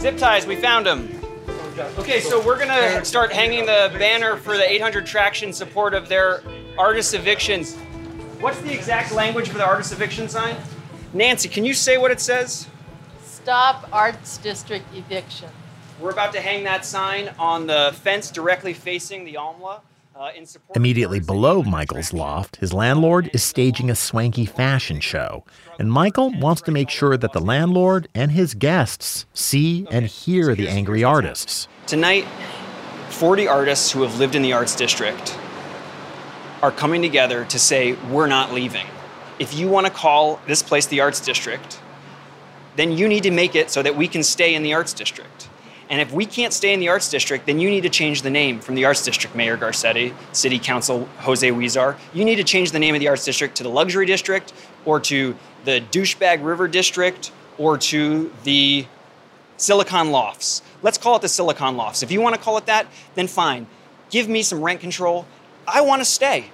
Zip 0.00 0.16
ties, 0.16 0.46
we 0.46 0.56
found 0.56 0.86
them. 0.86 1.20
Okay, 1.98 2.20
so 2.20 2.44
we're 2.44 2.58
gonna 2.58 3.04
start 3.04 3.30
hanging 3.30 3.66
the 3.66 3.94
banner 3.98 4.36
for 4.36 4.56
the 4.56 4.68
800 4.68 5.04
traction 5.04 5.52
support 5.52 5.92
of 5.92 6.08
their 6.08 6.42
artist 6.78 7.12
evictions. 7.12 7.76
What's 8.40 8.58
the 8.62 8.72
exact 8.72 9.12
language 9.12 9.50
for 9.50 9.58
the 9.58 9.66
artist 9.66 9.92
eviction 9.92 10.30
sign? 10.30 10.56
Nancy, 11.12 11.50
can 11.50 11.66
you 11.66 11.74
say 11.74 11.98
what 11.98 12.10
it 12.10 12.20
says? 12.20 12.66
Stop 13.22 13.86
Arts 13.92 14.38
District 14.38 14.86
eviction. 14.94 15.50
We're 16.00 16.10
about 16.10 16.32
to 16.34 16.40
hang 16.40 16.64
that 16.64 16.84
sign 16.84 17.30
on 17.38 17.66
the 17.66 17.94
fence 18.02 18.30
directly 18.30 18.74
facing 18.74 19.24
the 19.24 19.34
ALMLA. 19.34 19.80
Uh, 20.14 20.30
in 20.34 20.46
support 20.46 20.74
Immediately 20.74 21.20
below 21.20 21.62
Michael's 21.62 22.14
loft, 22.14 22.56
his 22.56 22.72
landlord 22.72 23.28
is 23.34 23.42
staging 23.42 23.90
a 23.90 23.94
swanky 23.94 24.46
fashion 24.46 24.98
show, 24.98 25.44
and 25.78 25.92
Michael 25.92 26.30
wants 26.38 26.62
to 26.62 26.70
make 26.70 26.88
sure 26.88 27.18
that 27.18 27.34
the 27.34 27.40
landlord 27.40 28.08
and 28.14 28.30
his 28.30 28.54
guests 28.54 29.26
see 29.34 29.86
and 29.90 30.06
hear 30.06 30.54
the 30.54 30.68
angry 30.68 31.04
artists. 31.04 31.68
Tonight, 31.86 32.24
40 33.10 33.46
artists 33.46 33.92
who 33.92 34.00
have 34.02 34.18
lived 34.18 34.34
in 34.34 34.40
the 34.40 34.54
Arts 34.54 34.74
District 34.74 35.38
are 36.62 36.72
coming 36.72 37.02
together 37.02 37.44
to 37.44 37.58
say, 37.58 37.92
We're 38.10 38.26
not 38.26 38.54
leaving. 38.54 38.86
If 39.38 39.54
you 39.54 39.68
want 39.68 39.86
to 39.86 39.92
call 39.92 40.40
this 40.46 40.62
place 40.62 40.86
the 40.86 41.00
Arts 41.00 41.20
District, 41.20 41.78
then 42.76 42.90
you 42.90 43.06
need 43.06 43.24
to 43.24 43.30
make 43.30 43.54
it 43.54 43.70
so 43.70 43.82
that 43.82 43.96
we 43.96 44.08
can 44.08 44.22
stay 44.22 44.54
in 44.54 44.62
the 44.62 44.72
Arts 44.72 44.94
District. 44.94 45.45
And 45.88 46.00
if 46.00 46.12
we 46.12 46.26
can't 46.26 46.52
stay 46.52 46.72
in 46.72 46.80
the 46.80 46.88
Arts 46.88 47.08
District, 47.08 47.46
then 47.46 47.60
you 47.60 47.70
need 47.70 47.82
to 47.82 47.88
change 47.88 48.22
the 48.22 48.30
name 48.30 48.58
from 48.58 48.74
the 48.74 48.84
Arts 48.84 49.04
District, 49.04 49.36
Mayor 49.36 49.56
Garcetti, 49.56 50.12
City 50.32 50.58
Council 50.58 51.08
Jose 51.18 51.48
Huizar. 51.48 51.96
You 52.12 52.24
need 52.24 52.36
to 52.36 52.44
change 52.44 52.72
the 52.72 52.78
name 52.78 52.94
of 52.94 53.00
the 53.00 53.08
Arts 53.08 53.24
District 53.24 53.54
to 53.56 53.62
the 53.62 53.68
Luxury 53.68 54.06
District 54.06 54.52
or 54.84 54.98
to 55.00 55.36
the 55.64 55.80
Douchebag 55.92 56.44
River 56.44 56.66
District 56.66 57.30
or 57.56 57.78
to 57.78 58.32
the 58.42 58.86
Silicon 59.58 60.10
Lofts. 60.10 60.62
Let's 60.82 60.98
call 60.98 61.16
it 61.16 61.22
the 61.22 61.28
Silicon 61.28 61.76
Lofts. 61.76 62.02
If 62.02 62.10
you 62.10 62.20
want 62.20 62.34
to 62.34 62.40
call 62.40 62.58
it 62.58 62.66
that, 62.66 62.86
then 63.14 63.28
fine. 63.28 63.66
Give 64.10 64.28
me 64.28 64.42
some 64.42 64.62
rent 64.62 64.80
control. 64.80 65.26
I 65.68 65.80
want 65.82 66.00
to 66.00 66.04
stay. 66.04 66.46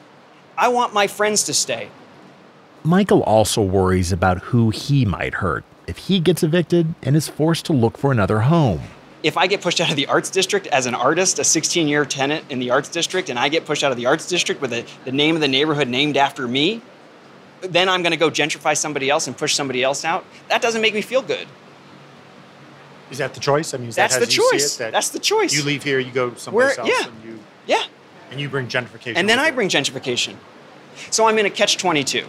I 0.58 0.68
want 0.68 0.92
my 0.92 1.06
friends 1.06 1.42
to 1.44 1.54
stay. 1.54 1.88
Michael 2.84 3.22
also 3.22 3.62
worries 3.62 4.12
about 4.12 4.38
who 4.38 4.70
he 4.70 5.04
might 5.06 5.34
hurt 5.34 5.64
if 5.86 5.96
he 5.96 6.20
gets 6.20 6.42
evicted 6.42 6.94
and 7.02 7.16
is 7.16 7.28
forced 7.28 7.64
to 7.66 7.72
look 7.72 7.96
for 7.96 8.12
another 8.12 8.40
home 8.40 8.82
if 9.22 9.36
I 9.36 9.46
get 9.46 9.60
pushed 9.60 9.80
out 9.80 9.90
of 9.90 9.96
the 9.96 10.06
arts 10.06 10.30
district 10.30 10.66
as 10.68 10.86
an 10.86 10.94
artist, 10.94 11.38
a 11.38 11.44
16 11.44 11.88
year 11.88 12.04
tenant 12.04 12.44
in 12.50 12.58
the 12.58 12.70
arts 12.70 12.88
district, 12.88 13.28
and 13.28 13.38
I 13.38 13.48
get 13.48 13.64
pushed 13.64 13.84
out 13.84 13.90
of 13.90 13.96
the 13.96 14.06
arts 14.06 14.26
district 14.28 14.60
with 14.60 14.72
a, 14.72 14.84
the 15.04 15.12
name 15.12 15.34
of 15.34 15.40
the 15.40 15.48
neighborhood 15.48 15.88
named 15.88 16.16
after 16.16 16.48
me, 16.48 16.82
then 17.60 17.88
I'm 17.88 18.02
going 18.02 18.12
to 18.12 18.16
go 18.16 18.30
gentrify 18.30 18.76
somebody 18.76 19.08
else 19.08 19.26
and 19.26 19.36
push 19.36 19.54
somebody 19.54 19.82
else 19.82 20.04
out. 20.04 20.24
That 20.48 20.62
doesn't 20.62 20.82
make 20.82 20.94
me 20.94 21.02
feel 21.02 21.22
good. 21.22 21.46
Is 23.10 23.18
that 23.18 23.34
the 23.34 23.40
choice? 23.40 23.74
I 23.74 23.76
mean, 23.76 23.90
that's 23.90 24.14
that 24.14 24.20
the 24.20 24.26
choice. 24.26 24.76
That 24.78 24.92
that's 24.92 25.10
the 25.10 25.18
choice. 25.18 25.52
You 25.52 25.62
leave 25.62 25.82
here, 25.82 25.98
you 25.98 26.10
go 26.10 26.34
someplace 26.34 26.78
Where, 26.78 26.80
else, 26.80 26.88
yeah. 26.88 27.08
and 27.08 27.24
you 27.24 27.38
yeah, 27.66 27.84
and 28.30 28.40
you 28.40 28.48
bring 28.48 28.68
gentrification. 28.68 29.16
and 29.16 29.28
then 29.28 29.38
I 29.38 29.50
bring 29.50 29.68
gentrification. 29.68 30.36
So 31.10 31.26
I'm 31.26 31.38
in 31.38 31.44
a 31.44 31.50
catch 31.50 31.76
22. 31.76 32.24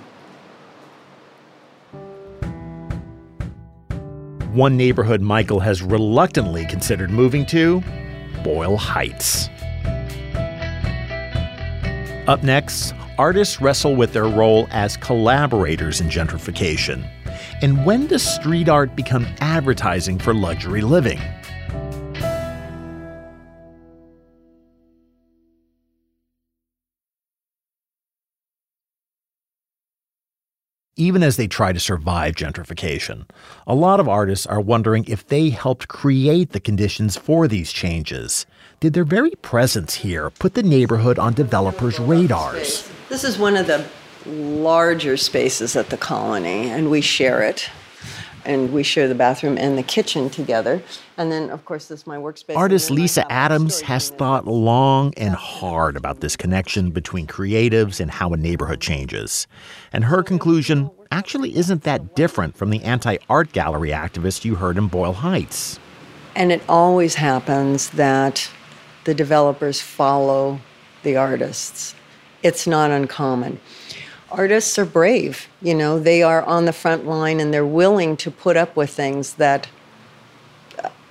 One 4.53 4.77
neighborhood 4.77 5.19
Michael 5.19 5.59
has 5.61 5.81
reluctantly 5.81 6.67
considered 6.67 7.09
moving 7.09 7.43
to 7.47 7.81
Boyle 8.43 8.77
Heights. 8.77 9.49
Up 12.27 12.43
next, 12.43 12.93
artists 13.17 13.59
wrestle 13.59 13.95
with 13.95 14.13
their 14.13 14.27
role 14.27 14.67
as 14.69 14.95
collaborators 14.95 16.01
in 16.01 16.07
gentrification. 16.07 17.03
And 17.63 17.83
when 17.83 18.05
does 18.05 18.21
street 18.21 18.69
art 18.69 18.95
become 18.95 19.25
advertising 19.41 20.19
for 20.19 20.35
luxury 20.35 20.81
living? 20.81 21.19
Even 30.95 31.23
as 31.23 31.37
they 31.37 31.47
try 31.47 31.73
to 31.73 31.79
survive 31.79 32.35
gentrification. 32.35 33.27
A 33.65 33.73
lot 33.73 33.99
of 33.99 34.07
artists 34.07 34.45
are 34.45 34.61
wondering 34.61 35.05
if 35.05 35.27
they 35.27 35.49
helped 35.49 35.87
create 35.87 36.51
the 36.51 36.59
conditions 36.59 37.17
for 37.17 37.47
these 37.47 37.71
changes. 37.71 38.45
Did 38.79 38.93
their 38.93 39.03
very 39.03 39.31
presence 39.31 39.95
here 39.95 40.29
put 40.29 40.53
the 40.53 40.63
neighborhood 40.63 41.17
on 41.17 41.33
developers' 41.33 41.99
radars? 41.99 42.89
This 43.09 43.23
is 43.23 43.37
one 43.37 43.55
of 43.55 43.67
the 43.67 43.85
larger 44.25 45.17
spaces 45.17 45.75
at 45.75 45.89
the 45.89 45.97
colony, 45.97 46.69
and 46.69 46.91
we 46.91 47.01
share 47.01 47.41
it. 47.41 47.69
And 48.45 48.73
we 48.73 48.83
share 48.83 49.07
the 49.07 49.15
bathroom 49.15 49.57
and 49.57 49.77
the 49.77 49.83
kitchen 49.83 50.29
together. 50.29 50.83
And 51.17 51.31
then, 51.31 51.49
of 51.49 51.63
course, 51.65 51.87
this 51.87 52.01
is 52.01 52.07
my 52.07 52.17
workspace. 52.17 52.57
Artist 52.57 52.91
Lisa 52.91 53.29
Adams 53.31 53.79
has 53.81 54.09
thought 54.09 54.45
long 54.45 55.13
and 55.15 55.33
hard 55.33 55.95
about 55.95 56.19
this 56.19 56.35
connection 56.35 56.91
between 56.91 57.25
creatives 57.25 57.99
and 57.99 58.11
how 58.11 58.33
a 58.33 58.37
neighborhood 58.37 58.81
changes. 58.81 59.47
And 59.93 60.03
her 60.05 60.23
conclusion 60.23 60.89
actually 61.11 61.55
isn't 61.55 61.83
that 61.83 62.15
different 62.15 62.57
from 62.57 62.69
the 62.69 62.83
anti 62.83 63.17
art 63.29 63.53
gallery 63.53 63.91
activist 63.91 64.43
you 64.43 64.55
heard 64.55 64.77
in 64.77 64.87
Boyle 64.87 65.13
Heights. 65.13 65.79
And 66.35 66.51
it 66.51 66.63
always 66.67 67.15
happens 67.15 67.91
that 67.91 68.49
the 69.05 69.13
developers 69.13 69.79
follow 69.79 70.59
the 71.03 71.15
artists. 71.15 71.95
It's 72.41 72.65
not 72.67 72.91
uncommon 72.91 73.59
artists 74.33 74.77
are 74.77 74.85
brave. 74.85 75.47
You 75.61 75.75
know, 75.75 75.99
they 75.99 76.23
are 76.23 76.43
on 76.43 76.65
the 76.65 76.73
front 76.73 77.05
line 77.05 77.39
and 77.39 77.53
they're 77.53 77.65
willing 77.65 78.17
to 78.17 78.31
put 78.31 78.57
up 78.57 78.75
with 78.75 78.89
things 78.89 79.35
that 79.35 79.67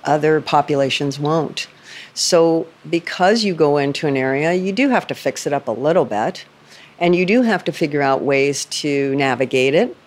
other 0.03 0.41
populations 0.41 1.19
won't. 1.19 1.67
So, 2.13 2.67
because 2.89 3.43
you 3.43 3.55
go 3.55 3.77
into 3.77 4.05
an 4.05 4.15
area, 4.15 4.53
you 4.53 4.71
do 4.71 4.89
have 4.89 5.07
to 5.07 5.15
fix 5.15 5.47
it 5.47 5.53
up 5.53 5.67
a 5.67 5.71
little 5.71 6.05
bit, 6.05 6.45
and 6.99 7.15
you 7.15 7.25
do 7.25 7.41
have 7.41 7.63
to 7.63 7.71
figure 7.71 8.03
out 8.03 8.21
ways 8.21 8.65
to 8.65 9.15
navigate 9.15 9.73
it. 9.73 9.97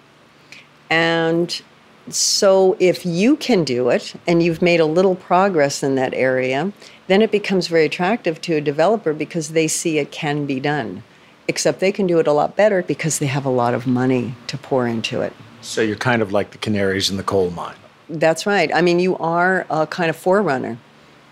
And 0.88 1.60
so, 2.08 2.76
if 2.78 3.04
you 3.04 3.36
can 3.36 3.64
do 3.64 3.88
it 3.88 4.14
and 4.26 4.40
you've 4.40 4.62
made 4.62 4.78
a 4.78 4.86
little 4.86 5.16
progress 5.16 5.82
in 5.82 5.96
that 5.96 6.14
area, 6.14 6.72
then 7.08 7.22
it 7.22 7.32
becomes 7.32 7.66
very 7.66 7.86
attractive 7.86 8.40
to 8.42 8.54
a 8.54 8.60
developer 8.60 9.12
because 9.12 9.48
they 9.48 9.66
see 9.66 9.98
it 9.98 10.12
can 10.12 10.46
be 10.46 10.60
done 10.60 11.02
except 11.48 11.80
they 11.80 11.92
can 11.92 12.06
do 12.06 12.18
it 12.18 12.26
a 12.26 12.32
lot 12.32 12.56
better 12.56 12.82
because 12.82 13.18
they 13.18 13.26
have 13.26 13.44
a 13.44 13.50
lot 13.50 13.74
of 13.74 13.86
money 13.86 14.34
to 14.46 14.58
pour 14.58 14.86
into 14.86 15.20
it. 15.22 15.32
So 15.60 15.80
you're 15.80 15.96
kind 15.96 16.22
of 16.22 16.32
like 16.32 16.50
the 16.50 16.58
canaries 16.58 17.10
in 17.10 17.16
the 17.16 17.22
coal 17.22 17.50
mine. 17.50 17.76
That's 18.08 18.46
right. 18.46 18.70
I 18.74 18.82
mean, 18.82 19.00
you 19.00 19.16
are 19.18 19.66
a 19.68 19.86
kind 19.86 20.10
of 20.10 20.16
forerunner 20.16 20.78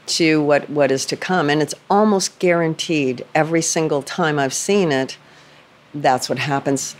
to 0.07 0.43
what, 0.43 0.69
what 0.69 0.91
is 0.91 1.07
to 1.07 1.17
come, 1.17 1.49
and 1.49 1.63
it's 1.63 1.75
almost 1.89 2.39
guaranteed 2.39 3.25
every 3.35 3.63
single 3.63 4.03
time 4.03 4.39
I've 4.39 4.53
seen 4.53 4.93
it, 4.93 5.17
that's 5.95 6.29
what 6.29 6.39
happens. 6.39 6.97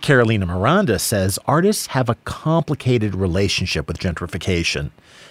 Carolina 0.00 0.44
Miranda 0.44 0.98
says 0.98 1.38
artists 1.46 1.86
have 1.88 2.10
a 2.10 2.16
complicated 2.26 3.14
relationship 3.14 3.88
with 3.88 3.98
gentrification, 3.98 4.90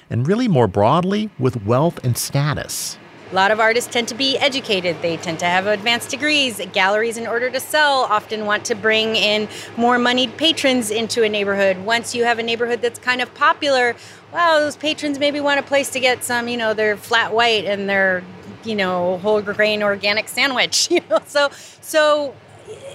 and 0.09 0.27
really 0.27 0.47
more 0.47 0.67
broadly, 0.67 1.29
with 1.37 1.63
wealth 1.63 2.03
and 2.03 2.17
status. 2.17 2.97
A 3.33 3.35
lot 3.35 3.49
of 3.49 3.59
artists 3.59 3.91
tend 3.91 4.07
to 4.09 4.13
be 4.13 4.37
educated. 4.37 5.01
They 5.01 5.17
tend 5.17 5.39
to 5.39 5.45
have 5.45 5.65
advanced 5.65 6.11
degrees. 6.11 6.61
Galleries, 6.71 7.17
in 7.17 7.25
order 7.25 7.49
to 7.49 7.59
sell, 7.59 8.01
often 8.01 8.45
want 8.45 8.63
to 8.65 8.75
bring 8.75 9.15
in 9.15 9.47
more 9.75 9.97
moneyed 9.97 10.37
patrons 10.37 10.91
into 10.91 11.23
a 11.23 11.29
neighborhood. 11.29 11.79
Once 11.79 12.13
you 12.13 12.25
have 12.25 12.37
a 12.37 12.43
neighborhood 12.43 12.83
that's 12.83 12.99
kind 12.99 13.21
of 13.23 13.33
popular, 13.33 13.95
wow, 14.31 14.59
those 14.59 14.75
patrons 14.75 15.17
maybe 15.17 15.39
want 15.39 15.59
a 15.59 15.63
place 15.63 15.89
to 15.89 15.99
get 15.99 16.23
some, 16.23 16.47
you 16.47 16.57
know, 16.57 16.75
their 16.75 16.95
flat 16.95 17.33
white 17.33 17.65
and 17.65 17.89
their, 17.89 18.23
you 18.63 18.75
know, 18.75 19.17
whole 19.17 19.41
grain 19.41 19.81
organic 19.81 20.29
sandwich. 20.29 20.89
You 20.91 21.01
know, 21.09 21.19
so 21.25 21.49
so 21.81 22.35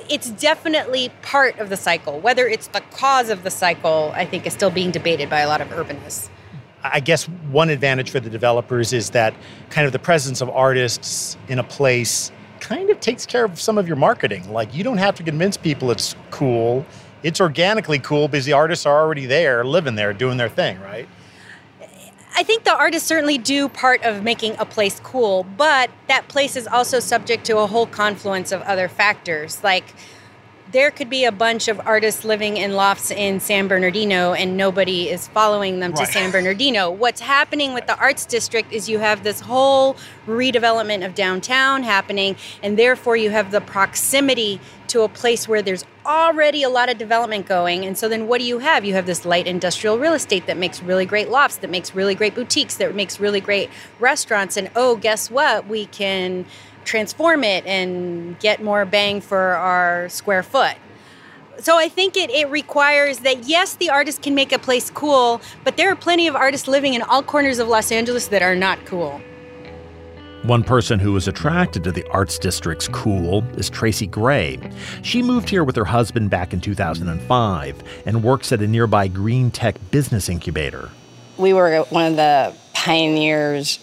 it's 0.08 0.30
definitely 0.30 1.10
part 1.20 1.58
of 1.58 1.68
the 1.68 1.76
cycle. 1.76 2.20
Whether 2.20 2.46
it's 2.46 2.68
the 2.68 2.82
cause 2.92 3.28
of 3.28 3.42
the 3.42 3.50
cycle, 3.50 4.12
I 4.14 4.24
think, 4.24 4.46
is 4.46 4.52
still 4.52 4.70
being 4.70 4.92
debated 4.92 5.28
by 5.28 5.40
a 5.40 5.48
lot 5.48 5.60
of 5.60 5.66
urbanists. 5.70 6.28
I 6.82 7.00
guess 7.00 7.24
one 7.50 7.70
advantage 7.70 8.10
for 8.10 8.20
the 8.20 8.30
developers 8.30 8.92
is 8.92 9.10
that 9.10 9.34
kind 9.70 9.86
of 9.86 9.92
the 9.92 9.98
presence 9.98 10.40
of 10.40 10.48
artists 10.50 11.36
in 11.48 11.58
a 11.58 11.64
place 11.64 12.30
kind 12.60 12.90
of 12.90 13.00
takes 13.00 13.26
care 13.26 13.44
of 13.44 13.60
some 13.60 13.78
of 13.78 13.86
your 13.86 13.96
marketing. 13.96 14.52
Like 14.52 14.74
you 14.74 14.84
don't 14.84 14.98
have 14.98 15.14
to 15.16 15.22
convince 15.22 15.56
people 15.56 15.90
it's 15.90 16.14
cool 16.30 16.86
it's 17.22 17.40
organically 17.40 17.98
cool 17.98 18.28
because 18.28 18.44
the 18.44 18.52
artists 18.52 18.86
are 18.86 19.00
already 19.00 19.26
there, 19.26 19.64
living 19.64 19.94
there, 19.94 20.12
doing 20.12 20.36
their 20.36 20.48
thing, 20.48 20.80
right? 20.80 21.08
I 22.36 22.44
think 22.44 22.62
the 22.62 22.76
artists 22.76 23.08
certainly 23.08 23.38
do 23.38 23.68
part 23.68 24.04
of 24.04 24.22
making 24.22 24.54
a 24.58 24.64
place 24.64 25.00
cool, 25.00 25.44
but 25.56 25.90
that 26.06 26.28
place 26.28 26.54
is 26.54 26.68
also 26.68 27.00
subject 27.00 27.44
to 27.46 27.58
a 27.58 27.66
whole 27.66 27.86
confluence 27.86 28.52
of 28.52 28.62
other 28.62 28.88
factors. 28.88 29.64
Like, 29.64 29.94
there 30.70 30.90
could 30.90 31.08
be 31.08 31.24
a 31.24 31.32
bunch 31.32 31.68
of 31.68 31.80
artists 31.86 32.24
living 32.24 32.58
in 32.58 32.74
lofts 32.74 33.10
in 33.10 33.40
San 33.40 33.68
Bernardino 33.68 34.34
and 34.34 34.56
nobody 34.56 35.08
is 35.08 35.26
following 35.28 35.80
them 35.80 35.94
to 35.94 36.02
Right. 36.02 36.12
San 36.12 36.30
Bernardino. 36.30 36.90
What's 36.90 37.20
happening 37.20 37.72
with 37.72 37.86
the 37.86 37.98
arts 37.98 38.26
district 38.26 38.72
is 38.72 38.88
you 38.88 38.98
have 38.98 39.22
this 39.22 39.40
whole 39.40 39.96
redevelopment 40.26 41.06
of 41.06 41.14
downtown 41.14 41.82
happening, 41.82 42.36
and 42.62 42.78
therefore 42.78 43.16
you 43.16 43.30
have 43.30 43.50
the 43.50 43.62
proximity 43.62 44.60
to 44.88 45.02
a 45.02 45.08
place 45.08 45.48
where 45.48 45.62
there's 45.62 45.84
already 46.04 46.62
a 46.62 46.68
lot 46.68 46.90
of 46.90 46.98
development 46.98 47.46
going. 47.46 47.84
And 47.84 47.96
so 47.96 48.08
then 48.08 48.26
what 48.26 48.38
do 48.38 48.44
you 48.44 48.58
have? 48.58 48.84
You 48.84 48.94
have 48.94 49.06
this 49.06 49.24
light 49.24 49.46
industrial 49.46 49.98
real 49.98 50.14
estate 50.14 50.46
that 50.46 50.56
makes 50.56 50.82
really 50.82 51.06
great 51.06 51.28
lofts, 51.30 51.56
that 51.58 51.70
makes 51.70 51.94
really 51.94 52.14
great 52.14 52.34
boutiques, 52.34 52.76
that 52.76 52.94
makes 52.94 53.20
really 53.20 53.40
great 53.40 53.70
restaurants. 54.00 54.56
And 54.56 54.70
oh, 54.76 54.96
guess 54.96 55.30
what? 55.30 55.66
We 55.66 55.86
can 55.86 56.46
transform 56.88 57.44
it 57.44 57.64
and 57.66 58.38
get 58.40 58.62
more 58.62 58.84
bang 58.84 59.20
for 59.20 59.38
our 59.38 60.08
square 60.08 60.42
foot. 60.42 60.74
So 61.60 61.76
I 61.76 61.88
think 61.88 62.16
it, 62.16 62.30
it 62.30 62.48
requires 62.50 63.18
that 63.18 63.44
yes, 63.44 63.74
the 63.74 63.90
artist 63.90 64.22
can 64.22 64.34
make 64.34 64.52
a 64.52 64.58
place 64.58 64.90
cool, 64.90 65.40
but 65.64 65.76
there 65.76 65.90
are 65.90 65.96
plenty 65.96 66.26
of 66.26 66.34
artists 66.34 66.68
living 66.68 66.94
in 66.94 67.02
all 67.02 67.22
corners 67.22 67.58
of 67.58 67.68
Los 67.68 67.92
Angeles 67.92 68.28
that 68.28 68.42
are 68.42 68.54
not 68.54 68.84
cool. 68.86 69.20
One 70.44 70.62
person 70.62 71.00
who 71.00 71.12
was 71.12 71.26
attracted 71.26 71.82
to 71.84 71.92
the 71.92 72.08
Arts 72.10 72.38
District's 72.38 72.86
cool 72.88 73.42
is 73.58 73.68
Tracy 73.68 74.06
Gray. 74.06 74.58
She 75.02 75.20
moved 75.20 75.50
here 75.50 75.64
with 75.64 75.74
her 75.74 75.84
husband 75.84 76.30
back 76.30 76.52
in 76.52 76.60
2005 76.60 77.82
and 78.06 78.22
works 78.22 78.52
at 78.52 78.62
a 78.62 78.66
nearby 78.66 79.08
green 79.08 79.50
tech 79.50 79.76
business 79.90 80.28
incubator. 80.28 80.90
We 81.36 81.52
were 81.52 81.80
one 81.90 82.06
of 82.06 82.16
the 82.16 82.54
pioneers 82.72 83.80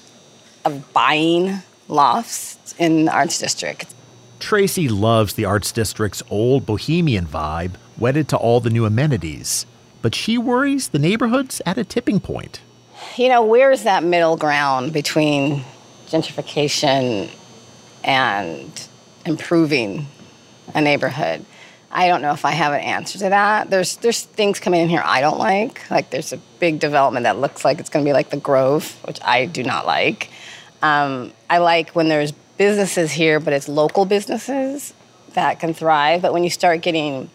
of 0.64 0.94
buying 0.94 1.62
lofts 1.88 2.76
in 2.78 3.06
the 3.06 3.14
Arts 3.14 3.40
District. 3.40 3.94
Tracy 4.40 4.90
loves 4.90 5.34
the 5.34 5.46
Arts 5.46 5.72
District's 5.72 6.22
old 6.30 6.66
bohemian 6.66 7.26
vibe, 7.26 7.76
wedded 7.98 8.28
to 8.30 8.38
all 8.38 8.60
the 8.60 8.70
new 8.70 8.86
amenities. 8.86 9.66
But 10.02 10.14
she 10.14 10.38
worries 10.38 10.90
the 10.90 11.00
neighborhood's 11.00 11.62
at 11.66 11.78
a 11.78 11.84
tipping 11.84 12.20
point. 12.20 12.62
You 13.18 13.30
know, 13.30 13.44
where's 13.44 13.84
that 13.84 14.04
middle 14.04 14.38
ground 14.38 14.94
between 14.94 15.64
gentrification 16.08 17.30
and 18.04 18.88
improving 19.26 20.08
a 20.74 20.82
neighborhood? 20.82 21.46
I 21.92 22.08
don't 22.08 22.22
know 22.22 22.34
if 22.34 22.44
I 22.44 22.52
have 22.52 22.74
an 22.74 22.82
answer 22.82 23.18
to 23.20 23.30
that. 23.30 23.70
There's 23.70 23.96
there's 23.98 24.22
things 24.22 24.60
coming 24.60 24.82
in 24.82 24.90
here 24.90 25.02
I 25.04 25.22
don't 25.22 25.40
like. 25.40 25.90
Like 25.90 26.10
there's 26.10 26.34
a 26.34 26.38
big 26.60 26.80
development 26.80 27.24
that 27.24 27.38
looks 27.38 27.64
like 27.64 27.80
it's 27.80 27.90
going 27.90 28.04
to 28.04 28.10
be 28.10 28.14
like 28.14 28.30
the 28.32 28.38
Grove, 28.38 29.00
which 29.06 29.20
I 29.24 29.46
do 29.46 29.64
not 29.64 29.86
like. 29.86 30.30
Um, 30.82 31.32
I 31.50 31.58
like 31.60 31.92
when 31.92 32.08
there's 32.10 32.32
businesses 32.58 33.12
here, 33.12 33.40
but 33.40 33.54
it's 33.54 33.68
local 33.68 34.06
businesses 34.06 34.94
that 35.34 35.60
can 35.60 35.74
thrive. 35.74 36.22
But 36.22 36.34
when 36.34 36.44
you 36.44 36.50
start 36.50 36.82
getting 36.82 37.30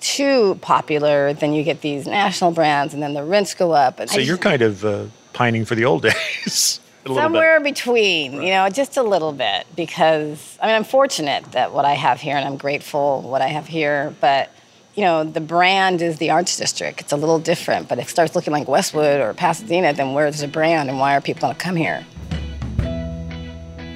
too 0.00 0.56
popular, 0.60 1.32
then 1.32 1.52
you 1.52 1.62
get 1.64 1.80
these 1.80 2.06
national 2.06 2.52
brands, 2.52 2.94
and 2.94 3.02
then 3.02 3.14
the 3.14 3.24
rents 3.24 3.54
go 3.54 3.72
up. 3.72 3.98
And 4.00 4.08
So 4.10 4.16
just- 4.16 4.28
you're 4.28 4.38
kind 4.38 4.62
of 4.62 4.84
uh, 4.84 5.04
pining 5.32 5.64
for 5.64 5.74
the 5.74 5.84
old 5.84 6.02
days. 6.46 6.80
a 7.04 7.08
little 7.08 7.16
bit. 7.16 7.22
somewhere 7.24 7.60
between, 7.60 8.34
you 8.42 8.50
know, 8.50 8.68
just 8.68 8.96
a 8.96 9.02
little 9.02 9.32
bit. 9.32 9.66
Because 9.74 10.58
I 10.60 10.66
mean, 10.66 10.76
I'm 10.76 10.84
fortunate 10.84 11.44
that 11.52 11.72
what 11.72 11.84
I 11.84 11.94
have 11.94 12.20
here, 12.20 12.36
and 12.36 12.44
I'm 12.46 12.56
grateful 12.56 13.22
what 13.22 13.40
I 13.42 13.48
have 13.48 13.66
here. 13.66 14.14
But 14.20 14.50
you 14.94 15.04
know, 15.04 15.22
the 15.22 15.40
brand 15.40 16.02
is 16.02 16.18
the 16.18 16.30
arts 16.30 16.56
district. 16.56 17.00
It's 17.00 17.12
a 17.12 17.16
little 17.16 17.38
different, 17.38 17.88
but 17.88 17.98
it 18.00 18.08
starts 18.08 18.34
looking 18.34 18.52
like 18.52 18.66
Westwood 18.68 19.20
or 19.20 19.32
Pasadena. 19.32 19.92
Then 19.92 20.12
where's 20.12 20.40
the 20.40 20.48
brand, 20.48 20.90
and 20.90 20.98
why 20.98 21.16
are 21.16 21.20
people 21.20 21.40
going 21.42 21.54
to 21.54 21.60
come 21.60 21.76
here? 21.76 22.04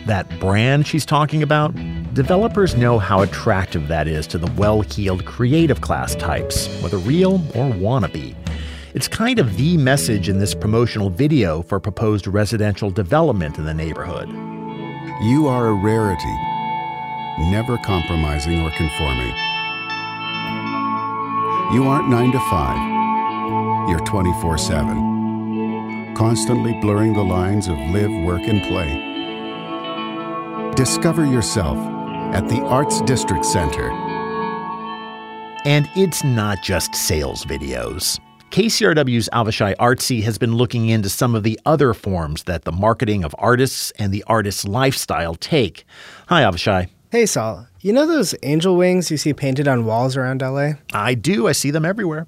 That 0.06 0.28
brand 0.40 0.86
she's 0.86 1.06
talking 1.06 1.44
about, 1.44 1.74
developers 2.12 2.74
know 2.74 2.98
how 2.98 3.22
attractive 3.22 3.86
that 3.88 4.08
is 4.08 4.26
to 4.28 4.38
the 4.38 4.50
well 4.52 4.80
heeled 4.80 5.24
creative 5.24 5.80
class 5.80 6.16
types, 6.16 6.66
whether 6.82 6.98
real 6.98 7.34
or 7.54 7.70
wannabe. 7.70 8.34
It's 8.94 9.08
kind 9.08 9.38
of 9.38 9.56
the 9.56 9.76
message 9.76 10.28
in 10.28 10.38
this 10.38 10.54
promotional 10.54 11.08
video 11.08 11.62
for 11.62 11.78
proposed 11.80 12.26
residential 12.26 12.90
development 12.90 13.58
in 13.58 13.64
the 13.64 13.72
neighborhood. 13.72 14.28
You 15.22 15.46
are 15.46 15.68
a 15.68 15.72
rarity, 15.72 16.34
never 17.50 17.78
compromising 17.78 18.60
or 18.60 18.70
conforming. 18.72 19.34
You 21.72 21.84
aren't 21.84 22.10
9 22.10 22.32
to 22.32 22.40
5. 22.50 23.88
You're 23.88 24.00
24 24.00 24.58
7, 24.58 26.14
constantly 26.14 26.72
blurring 26.80 27.14
the 27.14 27.22
lines 27.22 27.68
of 27.68 27.78
live, 27.78 28.10
work, 28.24 28.42
and 28.42 28.62
play. 28.64 29.01
Discover 30.76 31.26
yourself 31.26 31.76
at 32.34 32.48
the 32.48 32.62
Arts 32.62 33.02
District 33.02 33.44
Center. 33.44 33.90
And 35.66 35.86
it's 35.94 36.24
not 36.24 36.62
just 36.62 36.94
sales 36.94 37.44
videos. 37.44 38.18
KCRW's 38.50 39.28
Avishai 39.34 39.76
Artsy 39.76 40.22
has 40.22 40.38
been 40.38 40.56
looking 40.56 40.88
into 40.88 41.10
some 41.10 41.34
of 41.34 41.42
the 41.42 41.60
other 41.66 41.92
forms 41.92 42.44
that 42.44 42.64
the 42.64 42.72
marketing 42.72 43.22
of 43.22 43.34
artists 43.38 43.92
and 43.98 44.14
the 44.14 44.24
artist's 44.26 44.64
lifestyle 44.64 45.34
take. 45.34 45.84
Hi, 46.28 46.40
Avishai. 46.40 46.88
Hey, 47.10 47.26
Saul. 47.26 47.66
You 47.82 47.92
know 47.92 48.06
those 48.06 48.34
angel 48.42 48.74
wings 48.76 49.10
you 49.10 49.18
see 49.18 49.34
painted 49.34 49.68
on 49.68 49.84
walls 49.84 50.16
around 50.16 50.40
LA? 50.40 50.74
I 50.94 51.12
do. 51.12 51.48
I 51.48 51.52
see 51.52 51.70
them 51.70 51.84
everywhere. 51.84 52.26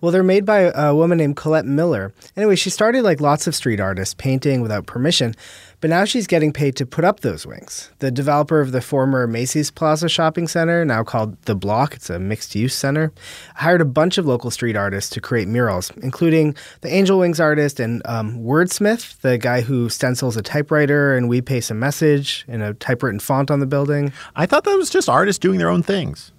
Well, 0.00 0.12
they're 0.12 0.22
made 0.22 0.44
by 0.44 0.70
a 0.74 0.94
woman 0.94 1.18
named 1.18 1.36
Colette 1.36 1.64
Miller. 1.64 2.12
Anyway, 2.36 2.54
she 2.54 2.70
started 2.70 3.02
like 3.02 3.20
lots 3.20 3.48
of 3.48 3.54
street 3.56 3.80
artists, 3.80 4.14
painting 4.14 4.60
without 4.60 4.86
permission, 4.86 5.34
but 5.82 5.90
now 5.90 6.04
she's 6.04 6.28
getting 6.28 6.52
paid 6.52 6.76
to 6.76 6.86
put 6.86 7.04
up 7.04 7.20
those 7.20 7.44
wings. 7.44 7.90
The 7.98 8.12
developer 8.12 8.60
of 8.60 8.70
the 8.70 8.80
former 8.80 9.26
Macy's 9.26 9.72
Plaza 9.72 10.08
shopping 10.08 10.46
center, 10.46 10.84
now 10.84 11.02
called 11.02 11.36
The 11.42 11.56
Block, 11.56 11.94
it's 11.94 12.08
a 12.08 12.20
mixed 12.20 12.54
use 12.54 12.72
center, 12.72 13.12
hired 13.56 13.80
a 13.80 13.84
bunch 13.84 14.16
of 14.16 14.24
local 14.24 14.52
street 14.52 14.76
artists 14.76 15.10
to 15.10 15.20
create 15.20 15.48
murals, 15.48 15.90
including 16.00 16.54
the 16.82 16.88
Angel 16.88 17.18
Wings 17.18 17.40
artist 17.40 17.80
and 17.80 18.00
um, 18.04 18.38
Wordsmith, 18.38 19.20
the 19.22 19.38
guy 19.38 19.60
who 19.60 19.88
stencils 19.88 20.36
a 20.36 20.42
typewriter 20.42 21.16
and 21.16 21.28
we 21.28 21.40
paste 21.40 21.68
a 21.72 21.74
message 21.74 22.44
in 22.46 22.62
a 22.62 22.74
typewritten 22.74 23.18
font 23.18 23.50
on 23.50 23.58
the 23.58 23.66
building. 23.66 24.12
I 24.36 24.46
thought 24.46 24.62
that 24.62 24.76
was 24.76 24.88
just 24.88 25.08
artists 25.08 25.40
doing 25.40 25.58
their 25.58 25.68
own 25.68 25.82
things. 25.82 26.30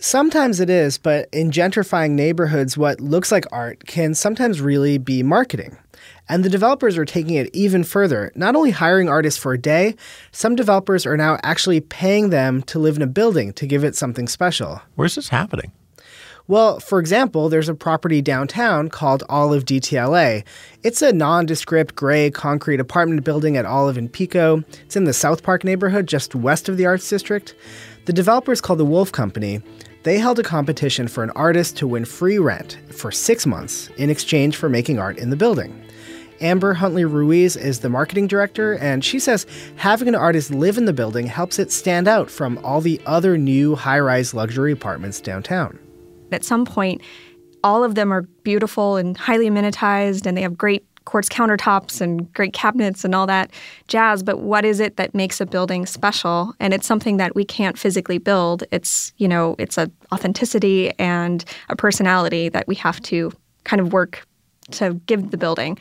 Sometimes 0.00 0.58
it 0.58 0.68
is, 0.68 0.98
but 0.98 1.28
in 1.32 1.52
gentrifying 1.52 2.12
neighborhoods, 2.12 2.76
what 2.76 3.00
looks 3.00 3.30
like 3.30 3.44
art 3.52 3.86
can 3.86 4.14
sometimes 4.14 4.60
really 4.60 4.98
be 4.98 5.22
marketing. 5.22 5.76
And 6.28 6.44
the 6.44 6.50
developers 6.50 6.98
are 6.98 7.04
taking 7.04 7.34
it 7.34 7.50
even 7.54 7.84
further, 7.84 8.32
not 8.34 8.54
only 8.54 8.70
hiring 8.70 9.08
artists 9.08 9.40
for 9.40 9.52
a 9.52 9.58
day, 9.58 9.94
some 10.30 10.56
developers 10.56 11.06
are 11.06 11.16
now 11.16 11.38
actually 11.42 11.80
paying 11.80 12.30
them 12.30 12.62
to 12.64 12.78
live 12.78 12.96
in 12.96 13.02
a 13.02 13.06
building 13.06 13.52
to 13.54 13.66
give 13.66 13.82
it 13.82 13.96
something 13.96 14.28
special. 14.28 14.82
Where's 14.94 15.14
this 15.14 15.28
happening? 15.28 15.72
Well, 16.46 16.80
for 16.80 16.98
example, 16.98 17.50
there's 17.50 17.68
a 17.68 17.74
property 17.74 18.22
downtown 18.22 18.88
called 18.88 19.22
Olive 19.28 19.66
DTLA. 19.66 20.44
It's 20.82 21.02
a 21.02 21.12
nondescript 21.12 21.94
gray 21.94 22.30
concrete 22.30 22.80
apartment 22.80 23.22
building 23.22 23.58
at 23.58 23.66
Olive 23.66 23.98
and 23.98 24.10
Pico. 24.10 24.64
It's 24.84 24.96
in 24.96 25.04
the 25.04 25.12
South 25.12 25.42
Park 25.42 25.62
neighborhood 25.62 26.06
just 26.06 26.34
west 26.34 26.70
of 26.70 26.78
the 26.78 26.86
Arts 26.86 27.08
District. 27.08 27.54
The 28.06 28.14
developer 28.14 28.50
is 28.50 28.62
called 28.62 28.78
the 28.78 28.86
Wolff 28.86 29.12
Company. 29.12 29.60
They 30.04 30.18
held 30.18 30.38
a 30.38 30.42
competition 30.42 31.06
for 31.06 31.22
an 31.22 31.30
artist 31.30 31.76
to 31.78 31.86
win 31.86 32.06
free 32.06 32.38
rent 32.38 32.78
for 32.92 33.10
six 33.10 33.44
months 33.44 33.88
in 33.98 34.08
exchange 34.08 34.56
for 34.56 34.70
making 34.70 34.98
art 34.98 35.18
in 35.18 35.28
the 35.28 35.36
building. 35.36 35.84
Amber 36.40 36.74
Huntley 36.74 37.04
Ruiz 37.04 37.56
is 37.56 37.80
the 37.80 37.88
marketing 37.88 38.26
director, 38.26 38.74
and 38.74 39.04
she 39.04 39.18
says 39.18 39.46
having 39.76 40.08
an 40.08 40.14
artist 40.14 40.50
live 40.50 40.78
in 40.78 40.84
the 40.84 40.92
building 40.92 41.26
helps 41.26 41.58
it 41.58 41.72
stand 41.72 42.06
out 42.06 42.30
from 42.30 42.58
all 42.64 42.80
the 42.80 43.00
other 43.06 43.36
new 43.36 43.74
high 43.74 44.00
rise 44.00 44.34
luxury 44.34 44.72
apartments 44.72 45.20
downtown. 45.20 45.78
At 46.30 46.44
some 46.44 46.64
point, 46.64 47.00
all 47.64 47.82
of 47.82 47.94
them 47.94 48.12
are 48.12 48.22
beautiful 48.42 48.96
and 48.96 49.16
highly 49.16 49.48
amenitized, 49.48 50.26
and 50.26 50.36
they 50.36 50.42
have 50.42 50.56
great 50.56 50.84
quartz 51.04 51.28
countertops 51.28 52.02
and 52.02 52.30
great 52.34 52.52
cabinets 52.52 53.02
and 53.02 53.14
all 53.14 53.26
that 53.26 53.50
jazz. 53.88 54.22
But 54.22 54.40
what 54.40 54.66
is 54.66 54.78
it 54.78 54.96
that 54.96 55.14
makes 55.14 55.40
a 55.40 55.46
building 55.46 55.86
special? 55.86 56.54
And 56.60 56.74
it's 56.74 56.86
something 56.86 57.16
that 57.16 57.34
we 57.34 57.44
can't 57.44 57.78
physically 57.78 58.18
build. 58.18 58.64
It's 58.70 59.12
you 59.16 59.26
know, 59.26 59.56
it's 59.58 59.78
a 59.78 59.90
authenticity 60.12 60.92
and 60.98 61.44
a 61.70 61.76
personality 61.76 62.50
that 62.50 62.68
we 62.68 62.74
have 62.76 63.00
to 63.02 63.32
kind 63.64 63.80
of 63.80 63.92
work 63.92 64.26
to 64.72 64.94
give 65.06 65.30
the 65.30 65.38
building. 65.38 65.78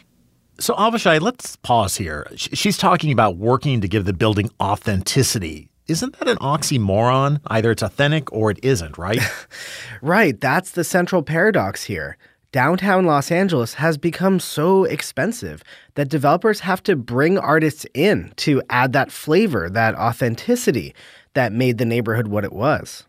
So, 0.60 0.74
Avishai, 0.74 1.22
let's 1.22 1.56
pause 1.58 1.98
here. 1.98 2.28
She's 2.36 2.78
talking 2.78 3.12
about 3.12 3.38
working 3.38 3.82
to 3.82 3.88
give 3.88 4.06
the 4.06 4.14
building 4.14 4.50
authenticity. 4.60 5.70
Isn't 5.88 6.18
that 6.20 6.28
an 6.28 6.38
oxymoron? 6.38 7.40
Either 7.48 7.72
it's 7.72 7.84
authentic 7.84 8.32
or 8.34 8.52
it 8.52 8.60
isn't, 8.64 8.98
right? 8.98 9.22
Right, 10.02 10.40
that's 10.40 10.72
the 10.72 10.84
central 10.84 11.24
paradox 11.24 11.84
here. 11.84 12.18
Downtown 12.52 13.06
Los 13.06 13.32
Angeles 13.32 13.74
has 13.76 13.98
become 13.98 14.40
so 14.40 14.84
expensive 14.84 15.64
that 15.96 16.08
developers 16.08 16.60
have 16.62 16.84
to 16.84 16.96
bring 16.96 17.38
artists 17.38 17.86
in 17.94 18.32
to 18.38 18.62
add 18.70 18.94
that 18.94 19.12
flavor, 19.12 19.70
that 19.72 19.96
authenticity 19.96 20.94
that 21.34 21.52
made 21.52 21.78
the 21.78 21.86
neighborhood 21.86 22.28
what 22.28 22.44
it 22.44 22.54
was. 22.54 23.06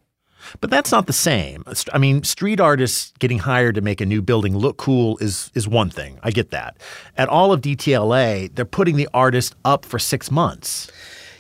But 0.60 0.70
that's 0.70 0.92
not 0.92 1.06
the 1.06 1.12
same. 1.12 1.64
I 1.92 1.98
mean, 1.98 2.22
street 2.24 2.60
artists 2.60 3.12
getting 3.18 3.38
hired 3.38 3.74
to 3.74 3.80
make 3.80 4.00
a 4.00 4.06
new 4.06 4.22
building 4.22 4.56
look 4.56 4.76
cool 4.76 5.18
is 5.18 5.50
is 5.54 5.68
one 5.68 5.90
thing. 5.90 6.18
I 6.22 6.30
get 6.30 6.50
that. 6.50 6.76
At 7.16 7.28
Olive 7.28 7.60
DTLA, 7.60 8.54
they're 8.54 8.64
putting 8.64 8.96
the 8.96 9.08
artist 9.12 9.54
up 9.64 9.84
for 9.84 9.98
6 9.98 10.30
months. 10.30 10.90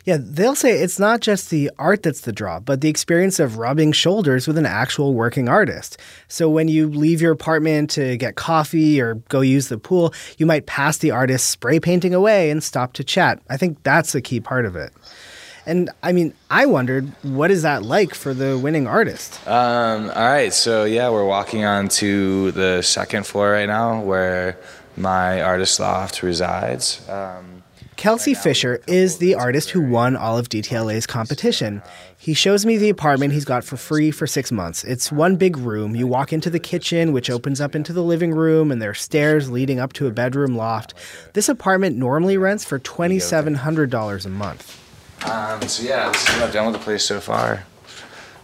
Yeah, 0.04 0.16
they'll 0.18 0.54
say 0.54 0.80
it's 0.80 0.98
not 0.98 1.20
just 1.20 1.50
the 1.50 1.70
art 1.78 2.02
that's 2.02 2.22
the 2.22 2.32
draw, 2.32 2.60
but 2.60 2.80
the 2.80 2.88
experience 2.88 3.38
of 3.38 3.58
rubbing 3.58 3.92
shoulders 3.92 4.46
with 4.46 4.56
an 4.56 4.64
actual 4.64 5.12
working 5.12 5.50
artist. 5.50 5.98
So 6.28 6.48
when 6.48 6.66
you 6.66 6.88
leave 6.88 7.20
your 7.20 7.32
apartment 7.32 7.90
to 7.90 8.16
get 8.16 8.34
coffee 8.34 9.02
or 9.02 9.16
go 9.28 9.42
use 9.42 9.68
the 9.68 9.76
pool, 9.76 10.14
you 10.38 10.46
might 10.46 10.64
pass 10.64 10.96
the 10.96 11.10
artist 11.10 11.50
spray 11.50 11.78
painting 11.78 12.14
away 12.14 12.48
and 12.48 12.62
stop 12.62 12.94
to 12.94 13.04
chat. 13.04 13.42
I 13.50 13.58
think 13.58 13.82
that's 13.82 14.14
a 14.14 14.22
key 14.22 14.40
part 14.40 14.64
of 14.64 14.76
it. 14.76 14.94
And 15.68 15.90
I 16.02 16.12
mean, 16.12 16.32
I 16.48 16.64
wondered, 16.64 17.12
what 17.22 17.50
is 17.50 17.60
that 17.60 17.82
like 17.82 18.14
for 18.14 18.32
the 18.32 18.58
winning 18.58 18.86
artist? 18.86 19.46
Um, 19.46 20.08
all 20.08 20.28
right, 20.28 20.52
so 20.52 20.84
yeah, 20.84 21.10
we're 21.10 21.26
walking 21.26 21.66
on 21.66 21.88
to 22.00 22.52
the 22.52 22.80
second 22.80 23.26
floor 23.26 23.52
right 23.52 23.66
now 23.66 24.00
where 24.00 24.58
my 24.96 25.42
artist 25.42 25.78
loft 25.78 26.22
resides. 26.22 27.06
Um, 27.06 27.62
Kelsey 27.96 28.32
Fisher 28.32 28.80
is 28.86 29.18
the 29.18 29.34
artist 29.34 29.68
who 29.70 29.82
won 29.82 30.16
Olive 30.16 30.48
DTLA's 30.48 31.06
competition. 31.06 31.82
He 32.16 32.32
shows 32.32 32.64
me 32.64 32.78
the 32.78 32.88
apartment 32.88 33.34
he's 33.34 33.44
got 33.44 33.62
for 33.62 33.76
free 33.76 34.10
for 34.10 34.26
six 34.26 34.50
months. 34.50 34.84
It's 34.84 35.12
one 35.12 35.36
big 35.36 35.58
room. 35.58 35.94
You 35.94 36.06
walk 36.06 36.32
into 36.32 36.48
the 36.48 36.60
kitchen, 36.60 37.12
which 37.12 37.28
opens 37.28 37.60
up 37.60 37.74
into 37.74 37.92
the 37.92 38.02
living 38.02 38.30
room, 38.30 38.72
and 38.72 38.80
there 38.80 38.90
are 38.90 38.94
stairs 38.94 39.50
leading 39.50 39.80
up 39.80 39.92
to 39.94 40.06
a 40.06 40.12
bedroom 40.12 40.56
loft. 40.56 40.94
This 41.34 41.48
apartment 41.48 41.96
normally 41.98 42.38
rents 42.38 42.64
for 42.64 42.78
$2,700 42.78 44.24
a 44.24 44.28
month. 44.30 44.87
Um, 45.24 45.62
so 45.62 45.82
yeah, 45.82 46.10
this 46.10 46.22
is 46.22 46.34
what 46.34 46.44
I've 46.44 46.52
done 46.52 46.66
with 46.66 46.74
the 46.74 46.84
place 46.84 47.04
so 47.04 47.20
far. 47.20 47.64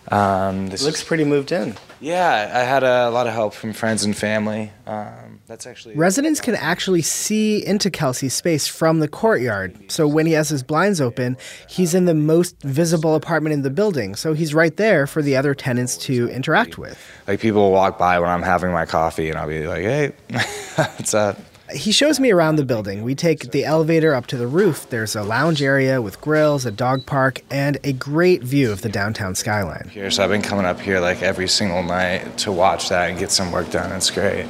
Um, 0.08 0.68
this 0.68 0.82
looks 0.82 1.02
pretty 1.02 1.24
moved 1.24 1.50
in. 1.52 1.76
Yeah, 2.00 2.50
I 2.52 2.60
had 2.60 2.82
a 2.82 3.08
lot 3.10 3.26
of 3.26 3.32
help 3.32 3.54
from 3.54 3.72
friends 3.72 4.04
and 4.04 4.14
family. 4.14 4.70
Um, 4.86 5.40
that's 5.46 5.66
actually 5.66 5.94
residents 5.94 6.40
can 6.40 6.54
actually 6.54 7.00
see 7.00 7.64
into 7.64 7.90
Kelsey's 7.90 8.34
space 8.34 8.66
from 8.66 9.00
the 9.00 9.08
courtyard. 9.08 9.90
So 9.90 10.06
when 10.06 10.26
he 10.26 10.32
has 10.32 10.50
his 10.50 10.62
blinds 10.62 11.00
open, 11.00 11.38
he's 11.68 11.94
in 11.94 12.04
the 12.04 12.14
most 12.14 12.60
visible 12.62 13.14
apartment 13.14 13.54
in 13.54 13.62
the 13.62 13.70
building. 13.70 14.14
So 14.14 14.34
he's 14.34 14.52
right 14.52 14.76
there 14.76 15.06
for 15.06 15.22
the 15.22 15.36
other 15.36 15.54
tenants 15.54 15.96
to 15.98 16.28
interact 16.28 16.76
with. 16.76 16.98
Like 17.26 17.40
people 17.40 17.62
will 17.62 17.72
walk 17.72 17.98
by 17.98 18.18
when 18.18 18.28
I'm 18.28 18.42
having 18.42 18.72
my 18.72 18.84
coffee, 18.84 19.30
and 19.30 19.38
I'll 19.38 19.48
be 19.48 19.66
like, 19.66 19.82
"Hey, 19.82 20.12
what's 20.76 21.14
up?" 21.14 21.38
He 21.74 21.90
shows 21.90 22.20
me 22.20 22.30
around 22.30 22.56
the 22.56 22.64
building. 22.64 23.02
We 23.02 23.16
take 23.16 23.50
the 23.50 23.64
elevator 23.64 24.14
up 24.14 24.26
to 24.28 24.36
the 24.36 24.46
roof. 24.46 24.88
There's 24.90 25.16
a 25.16 25.24
lounge 25.24 25.60
area 25.60 26.00
with 26.00 26.20
grills, 26.20 26.64
a 26.64 26.70
dog 26.70 27.04
park, 27.04 27.42
and 27.50 27.78
a 27.82 27.92
great 27.92 28.44
view 28.44 28.70
of 28.70 28.82
the 28.82 28.88
downtown 28.88 29.34
skyline. 29.34 29.88
Here, 29.88 30.10
so 30.10 30.22
I've 30.22 30.30
been 30.30 30.40
coming 30.40 30.66
up 30.66 30.80
here 30.80 31.00
like 31.00 31.22
every 31.22 31.48
single 31.48 31.82
night 31.82 32.38
to 32.38 32.52
watch 32.52 32.88
that 32.90 33.10
and 33.10 33.18
get 33.18 33.32
some 33.32 33.50
work 33.50 33.70
done. 33.70 33.90
It's 33.92 34.10
great. 34.10 34.46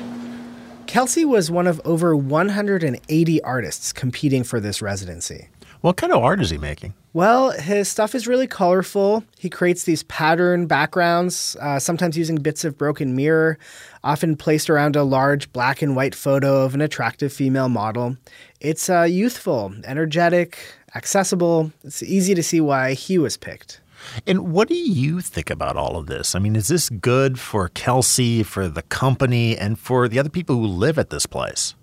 Kelsey 0.87 1.25
was 1.25 1.51
one 1.51 1.67
of 1.67 1.81
over 1.85 2.15
180 2.15 3.43
artists 3.43 3.93
competing 3.93 4.45
for 4.45 4.61
this 4.61 4.83
residency. 4.83 5.49
What 5.85 5.99
kind 5.99 6.15
of 6.15 6.23
art 6.23 6.41
is 6.41 6.49
he 6.49 6.57
making? 6.57 6.95
Well, 7.13 7.51
his 7.51 7.91
stuff 7.91 8.15
is 8.15 8.27
really 8.27 8.47
colorful. 8.47 9.23
He 9.37 9.51
creates 9.51 9.85
these 9.85 10.03
pattern 10.05 10.67
backgrounds, 10.67 11.59
uh, 11.61 11.79
sometimes 11.79 12.17
using 12.17 12.37
bits 12.37 12.65
of 12.65 12.79
broken 12.79 13.15
mirror, 13.15 13.59
often 14.03 14.35
placed 14.35 14.71
around 14.71 14.97
a 14.97 15.03
large 15.03 15.53
black 15.53 15.83
and 15.83 15.95
white 15.95 16.15
photo 16.15 16.63
of 16.63 16.73
an 16.73 16.81
attractive 16.81 17.35
female 17.35 17.69
model. 17.69 18.17
It's 18.63 18.89
uh, 18.89 19.03
youthful, 19.03 19.75
energetic, 19.85 20.57
accessible. 20.95 21.71
It's 21.83 22.03
easy 22.03 22.35
to 22.35 22.43
see 22.43 22.63
why 22.63 22.95
he 22.95 23.19
was 23.19 23.37
picked. 23.37 23.83
And 24.27 24.53
what 24.53 24.69
do 24.69 24.75
you 24.75 25.21
think 25.21 25.51
about 25.51 25.77
all 25.77 25.99
of 25.99 26.07
this? 26.07 26.35
I 26.35 26.39
mean, 26.39 26.57
is 26.57 26.69
this 26.69 26.89
good 26.89 27.39
for 27.39 27.69
Kelsey, 27.69 28.43
for 28.43 28.69
the 28.69 28.85
company, 28.85 29.55
and 29.55 29.79
for 29.79 30.09
the 30.09 30.19
other 30.19 30.31
people 30.31 30.57
who 30.57 30.67
live 30.67 30.99
at 30.99 31.11
this 31.11 31.27
place? 31.27 31.75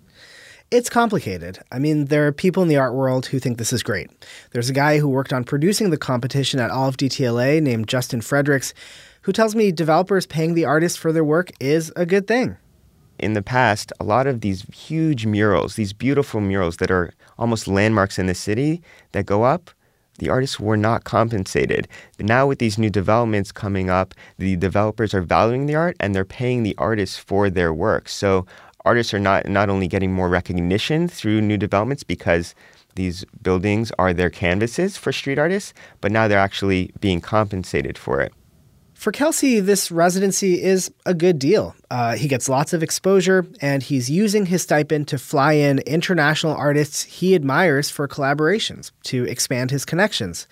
It's 0.72 0.88
complicated. 0.88 1.58
I 1.70 1.78
mean, 1.78 2.06
there 2.06 2.26
are 2.26 2.32
people 2.32 2.62
in 2.62 2.68
the 2.70 2.78
art 2.78 2.94
world 2.94 3.26
who 3.26 3.38
think 3.38 3.58
this 3.58 3.74
is 3.74 3.82
great. 3.82 4.10
There's 4.52 4.70
a 4.70 4.72
guy 4.72 4.96
who 4.96 5.06
worked 5.06 5.30
on 5.30 5.44
producing 5.44 5.90
the 5.90 5.98
competition 5.98 6.58
at 6.60 6.70
Olive 6.70 6.96
DTLA 6.96 7.60
named 7.60 7.88
Justin 7.88 8.22
Fredericks, 8.22 8.72
who 9.20 9.32
tells 9.34 9.54
me 9.54 9.70
developers 9.70 10.26
paying 10.26 10.54
the 10.54 10.64
artists 10.64 10.96
for 10.96 11.12
their 11.12 11.24
work 11.24 11.50
is 11.60 11.92
a 11.94 12.06
good 12.06 12.26
thing. 12.26 12.56
In 13.18 13.34
the 13.34 13.42
past, 13.42 13.92
a 14.00 14.04
lot 14.04 14.26
of 14.26 14.40
these 14.40 14.62
huge 14.74 15.26
murals, 15.26 15.76
these 15.76 15.92
beautiful 15.92 16.40
murals 16.40 16.78
that 16.78 16.90
are 16.90 17.12
almost 17.38 17.68
landmarks 17.68 18.18
in 18.18 18.24
the 18.24 18.34
city 18.34 18.80
that 19.12 19.26
go 19.26 19.42
up, 19.42 19.72
the 20.18 20.30
artists 20.30 20.58
were 20.58 20.76
not 20.76 21.04
compensated. 21.04 21.86
Now, 22.18 22.46
with 22.46 22.60
these 22.60 22.78
new 22.78 22.90
developments 22.90 23.52
coming 23.52 23.90
up, 23.90 24.14
the 24.38 24.56
developers 24.56 25.12
are 25.12 25.20
valuing 25.20 25.66
the 25.66 25.74
art 25.74 25.96
and 26.00 26.14
they're 26.14 26.24
paying 26.24 26.62
the 26.62 26.74
artists 26.78 27.18
for 27.18 27.50
their 27.50 27.74
work. 27.74 28.08
So, 28.08 28.46
artists 28.84 29.14
are 29.14 29.18
not 29.18 29.46
not 29.46 29.68
only 29.68 29.88
getting 29.88 30.12
more 30.12 30.28
recognition 30.28 31.08
through 31.08 31.40
new 31.40 31.56
developments 31.56 32.02
because 32.02 32.54
these 32.94 33.24
buildings 33.42 33.92
are 33.98 34.12
their 34.12 34.30
canvases 34.30 34.96
for 34.96 35.12
street 35.12 35.38
artists, 35.38 35.72
but 36.00 36.12
now 36.12 36.28
they're 36.28 36.38
actually 36.38 36.92
being 37.00 37.20
compensated 37.20 37.96
for 37.96 38.20
it. 38.20 38.32
For 39.02 39.10
Kelsey, 39.10 39.58
this 39.58 39.90
residency 39.90 40.62
is 40.62 40.92
a 41.06 41.12
good 41.12 41.40
deal. 41.40 41.74
Uh, 41.90 42.14
he 42.14 42.28
gets 42.28 42.48
lots 42.48 42.72
of 42.72 42.84
exposure, 42.84 43.44
and 43.60 43.82
he's 43.82 44.08
using 44.08 44.46
his 44.46 44.62
stipend 44.62 45.08
to 45.08 45.18
fly 45.18 45.54
in 45.54 45.80
international 45.80 46.54
artists 46.54 47.02
he 47.02 47.34
admires 47.34 47.90
for 47.90 48.06
collaborations 48.06 48.92
to 49.04 49.24
expand 49.24 49.72
his 49.72 49.84
connections. 49.84 50.46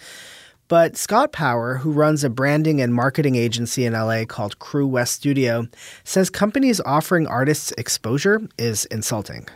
But 0.70 0.96
Scott 0.96 1.32
Power, 1.32 1.78
who 1.78 1.90
runs 1.90 2.22
a 2.22 2.30
branding 2.30 2.80
and 2.80 2.94
marketing 2.94 3.34
agency 3.34 3.84
in 3.84 3.92
LA 3.92 4.24
called 4.24 4.60
Crewest 4.60 5.14
Studio, 5.14 5.66
says 6.04 6.30
companies 6.30 6.80
offering 6.86 7.26
artists 7.26 7.72
exposure 7.76 8.40
is 8.56 8.84
insulting. 8.84 9.48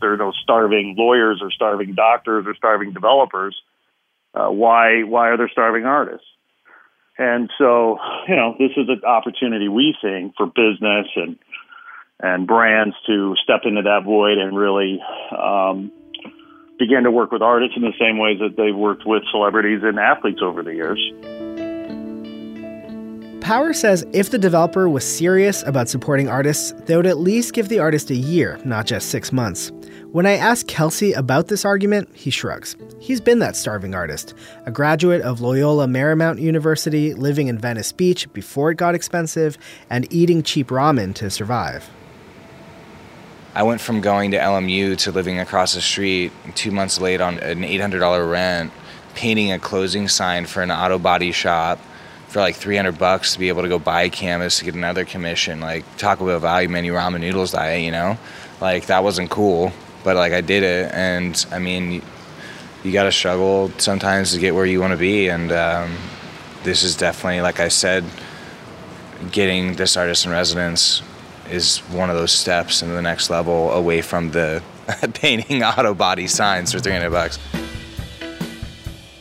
There 0.00 0.14
are 0.14 0.16
no 0.16 0.32
starving 0.42 0.94
lawyers 0.96 1.40
or 1.42 1.50
starving 1.50 1.94
doctors 1.94 2.46
or 2.46 2.54
starving 2.54 2.94
developers. 2.94 3.54
Uh, 4.32 4.48
why 4.48 5.02
why 5.02 5.28
are 5.28 5.36
there 5.36 5.50
starving 5.52 5.84
artists? 5.84 6.26
And 7.18 7.50
so, 7.58 7.98
you 8.26 8.34
know, 8.34 8.54
this 8.58 8.70
is 8.74 8.88
an 8.88 9.02
opportunity 9.06 9.68
we 9.68 9.94
think 10.00 10.32
for 10.38 10.46
business 10.46 11.06
and 11.16 11.38
and 12.18 12.46
brands 12.46 12.96
to 13.08 13.34
step 13.44 13.60
into 13.64 13.82
that 13.82 14.04
void 14.06 14.38
and 14.38 14.56
really 14.56 15.02
um, 15.36 15.92
began 16.82 17.04
to 17.04 17.12
work 17.12 17.30
with 17.30 17.42
artists 17.42 17.76
in 17.76 17.82
the 17.82 17.92
same 17.96 18.18
ways 18.18 18.40
that 18.40 18.56
they've 18.56 18.74
worked 18.74 19.06
with 19.06 19.22
celebrities 19.30 19.82
and 19.84 20.00
athletes 20.00 20.40
over 20.42 20.64
the 20.64 20.74
years. 20.74 20.98
Power 23.40 23.72
says 23.72 24.04
if 24.12 24.30
the 24.30 24.38
developer 24.38 24.88
was 24.88 25.04
serious 25.04 25.62
about 25.62 25.88
supporting 25.88 26.28
artists, 26.28 26.72
they 26.86 26.96
would 26.96 27.06
at 27.06 27.18
least 27.18 27.52
give 27.52 27.68
the 27.68 27.78
artist 27.78 28.10
a 28.10 28.16
year, 28.16 28.58
not 28.64 28.86
just 28.86 29.10
six 29.10 29.32
months. 29.32 29.70
When 30.10 30.26
I 30.26 30.32
ask 30.32 30.66
Kelsey 30.66 31.12
about 31.12 31.46
this 31.46 31.64
argument, 31.64 32.08
he 32.14 32.30
shrugs. 32.30 32.76
He's 32.98 33.20
been 33.20 33.38
that 33.38 33.54
starving 33.54 33.94
artist, 33.94 34.34
a 34.66 34.72
graduate 34.72 35.22
of 35.22 35.40
Loyola 35.40 35.86
Marymount 35.86 36.40
University, 36.40 37.14
living 37.14 37.46
in 37.46 37.58
Venice 37.58 37.92
Beach 37.92 38.32
before 38.32 38.72
it 38.72 38.76
got 38.76 38.96
expensive, 38.96 39.56
and 39.88 40.12
eating 40.12 40.42
cheap 40.42 40.68
ramen 40.68 41.14
to 41.14 41.30
survive. 41.30 41.88
I 43.54 43.64
went 43.64 43.82
from 43.82 44.00
going 44.00 44.30
to 44.30 44.38
LMU 44.38 44.96
to 44.98 45.12
living 45.12 45.38
across 45.38 45.74
the 45.74 45.82
street 45.82 46.32
two 46.54 46.70
months 46.70 46.98
late 46.98 47.20
on 47.20 47.38
an 47.40 47.60
$800 47.60 48.30
rent, 48.30 48.72
painting 49.14 49.52
a 49.52 49.58
closing 49.58 50.08
sign 50.08 50.46
for 50.46 50.62
an 50.62 50.70
auto 50.70 50.98
body 50.98 51.32
shop 51.32 51.78
for 52.28 52.40
like 52.40 52.56
300 52.56 52.98
bucks 52.98 53.34
to 53.34 53.38
be 53.38 53.48
able 53.48 53.60
to 53.60 53.68
go 53.68 53.78
buy 53.78 54.08
canvas 54.08 54.58
to 54.58 54.64
get 54.64 54.74
another 54.74 55.04
commission. 55.04 55.60
Like 55.60 55.84
Taco 55.98 56.24
Bell 56.24 56.40
value 56.40 56.70
menu 56.70 56.94
ramen 56.94 57.20
noodles 57.20 57.52
diet, 57.52 57.82
you 57.82 57.90
know? 57.90 58.16
Like 58.58 58.86
that 58.86 59.04
wasn't 59.04 59.28
cool, 59.28 59.70
but 60.02 60.16
like 60.16 60.32
I 60.32 60.40
did 60.40 60.62
it. 60.62 60.90
And 60.94 61.44
I 61.52 61.58
mean, 61.58 62.00
you 62.82 62.92
got 62.92 63.04
to 63.04 63.12
struggle 63.12 63.70
sometimes 63.76 64.32
to 64.32 64.38
get 64.38 64.54
where 64.54 64.64
you 64.64 64.80
want 64.80 64.92
to 64.92 64.98
be. 64.98 65.28
And 65.28 65.52
um, 65.52 65.98
this 66.62 66.82
is 66.82 66.96
definitely, 66.96 67.42
like 67.42 67.60
I 67.60 67.68
said, 67.68 68.02
getting 69.30 69.74
this 69.74 69.98
artist 69.98 70.24
in 70.24 70.32
residence 70.32 71.02
is 71.52 71.78
one 71.90 72.10
of 72.10 72.16
those 72.16 72.32
steps 72.32 72.82
in 72.82 72.88
the 72.94 73.02
next 73.02 73.30
level 73.30 73.70
away 73.72 74.00
from 74.02 74.30
the 74.30 74.62
painting 75.14 75.62
auto 75.62 75.94
body 75.94 76.26
signs 76.26 76.72
for 76.72 76.78
300 76.80 77.10
bucks. 77.10 77.38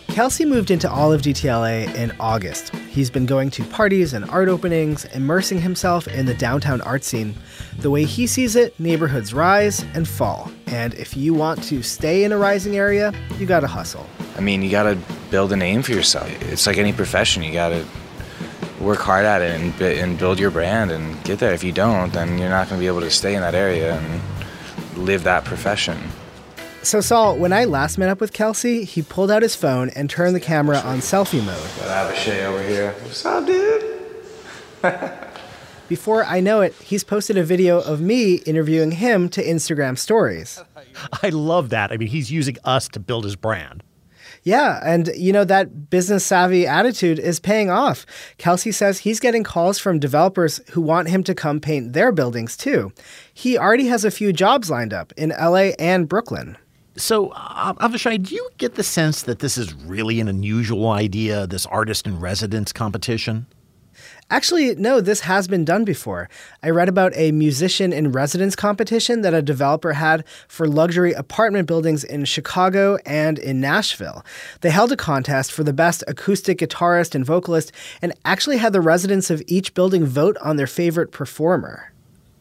Kelsey 0.08 0.44
moved 0.44 0.72
into 0.72 0.92
Olive 0.92 1.22
DTLA 1.22 1.94
in 1.96 2.12
August. 2.20 2.76
He's 2.90 3.10
been 3.10 3.26
going 3.26 3.50
to 3.52 3.64
parties 3.64 4.12
and 4.12 4.30
art 4.30 4.50
openings, 4.50 5.06
immersing 5.06 5.62
himself 5.62 6.06
in 6.06 6.26
the 6.26 6.34
downtown 6.34 6.82
art 6.82 7.06
scene. 7.06 7.34
The 7.80 7.90
way 7.90 8.04
he 8.04 8.28
sees 8.28 8.58
it, 8.58 8.78
neighborhoods 8.78 9.34
rise 9.34 9.86
and 9.94 10.06
fall. 10.06 10.52
And 10.68 10.94
if 10.96 11.16
you 11.16 11.34
want 11.34 11.64
to 11.64 11.82
stay 11.82 12.26
in 12.26 12.34
a 12.34 12.38
rising 12.38 12.76
area, 12.76 13.14
you 13.40 13.46
gotta 13.46 13.68
hustle. 13.68 14.06
I 14.36 14.42
mean, 14.42 14.62
you 14.62 14.70
gotta 14.70 14.98
build 15.30 15.54
a 15.54 15.56
name 15.56 15.82
for 15.82 15.94
yourself. 15.94 16.30
It's 16.52 16.68
like 16.68 16.78
any 16.78 16.92
profession, 16.92 17.42
you 17.42 17.54
gotta 17.54 17.86
work 18.82 19.00
hard 19.00 19.26
at 19.26 19.42
it 19.42 19.60
and, 19.60 19.82
and 19.82 20.18
build 20.18 20.40
your 20.40 20.52
brand 20.52 20.92
and 20.92 21.22
get 21.24 21.40
there. 21.40 21.54
If 21.54 21.64
you 21.64 21.72
don't, 21.72 22.12
then 22.14 22.38
you're 22.38 22.50
not 22.50 22.68
going 22.68 22.80
to 22.80 22.84
be 22.84 22.88
able 22.88 23.02
to 23.02 23.12
stay 23.12 23.36
in 23.36 23.42
that 23.42 23.56
area 23.56 23.98
and 23.98 24.22
live 24.98 25.24
that 25.24 25.46
profession. 25.46 25.98
So, 26.84 27.00
Saul, 27.00 27.38
when 27.38 27.54
I 27.54 27.66
last 27.66 28.00
met 28.00 28.10
up 28.10 28.20
with 28.20 28.34
Kelsey, 28.34 28.86
he 28.86 29.04
pulled 29.04 29.30
out 29.30 29.44
his 29.44 29.56
phone 29.56 29.90
and 29.90 30.10
turned 30.10 30.36
the 30.36 30.40
camera 30.40 30.80
on 30.80 30.98
selfie 30.98 31.46
mode. 31.46 31.62
Got 31.78 32.12
Avishai 32.12 32.44
over 32.44 32.64
here. 32.64 32.94
What's 33.04 33.24
up, 33.24 33.46
dude? 33.46 34.00
Before 35.88 36.24
I 36.24 36.40
know 36.40 36.62
it, 36.62 36.74
he's 36.76 37.04
posted 37.04 37.38
a 37.38 37.44
video 37.44 37.80
of 37.80 38.02
me 38.02 38.36
interviewing 38.36 38.92
him 38.92 39.30
to 39.30 39.44
Instagram 39.44 39.98
stories. 39.98 40.64
I 41.22 41.30
love 41.30 41.70
that. 41.70 41.92
I 41.92 41.98
mean, 41.98 42.08
he's 42.08 42.32
using 42.32 42.58
us 42.64 42.88
to 42.90 43.00
build 43.00 43.26
his 43.26 43.36
brand. 43.36 43.84
Yeah, 44.44 44.80
and 44.84 45.10
you 45.16 45.32
know, 45.32 45.44
that 45.44 45.90
business 45.90 46.26
savvy 46.26 46.66
attitude 46.66 47.20
is 47.20 47.40
paying 47.40 47.70
off. 47.70 48.06
Kelsey 48.38 48.72
says 48.72 49.00
he's 49.00 49.20
getting 49.20 49.44
calls 49.44 49.78
from 49.78 50.00
developers 50.00 50.60
who 50.72 50.82
want 50.82 51.10
him 51.10 51.24
to 51.26 51.36
come 51.36 51.60
paint 51.60 51.94
their 51.94 52.12
buildings 52.12 52.58
too. 52.58 52.92
He 53.34 53.58
already 53.58 53.88
has 53.88 54.04
a 54.04 54.12
few 54.12 54.34
jobs 54.34 54.70
lined 54.70 54.94
up 54.94 55.14
in 55.16 55.30
LA 55.30 55.74
and 55.78 56.10
Brooklyn. 56.10 56.58
So, 56.98 57.30
Avishai, 57.30 58.22
do 58.22 58.36
you 58.36 58.50
get 58.58 58.76
the 58.76 58.84
sense 58.84 59.22
that 59.24 59.40
this 59.40 59.58
is 59.58 59.74
really 59.74 60.20
an 60.20 60.28
unusual 60.28 60.90
idea, 60.90 61.48
this 61.48 61.66
artist 61.68 62.06
in 62.06 62.20
residence 62.20 62.74
competition? 62.74 63.46
Actually, 64.32 64.74
no, 64.76 65.02
this 65.02 65.20
has 65.20 65.50
been 65.50 65.66
done 65.66 65.84
before. 65.84 66.30
I 66.64 66.70
read 66.70 66.88
about 66.88 67.12
a 67.18 67.34
musician 67.34 67.92
in 67.92 68.14
residence 68.14 68.56
competition 68.56 69.24
that 69.24 69.34
a 69.34 69.42
developer 69.42 69.92
had 69.92 70.24
for 70.48 70.70
luxury 70.70 71.12
apartment 71.12 71.68
buildings 71.68 72.06
in 72.06 72.24
Chicago 72.24 72.98
and 73.06 73.38
in 73.38 73.60
Nashville. 73.60 74.26
They 74.62 74.70
held 74.70 74.94
a 74.94 74.96
contest 74.96 75.52
for 75.52 75.66
the 75.66 75.74
best 75.74 76.02
acoustic 76.08 76.60
guitarist 76.60 77.14
and 77.14 77.26
vocalist 77.26 77.74
and 78.02 78.14
actually 78.24 78.56
had 78.56 78.72
the 78.72 78.80
residents 78.80 79.30
of 79.30 79.44
each 79.48 79.74
building 79.74 80.06
vote 80.06 80.38
on 80.42 80.56
their 80.56 80.66
favorite 80.66 81.12
performer. 81.12 81.91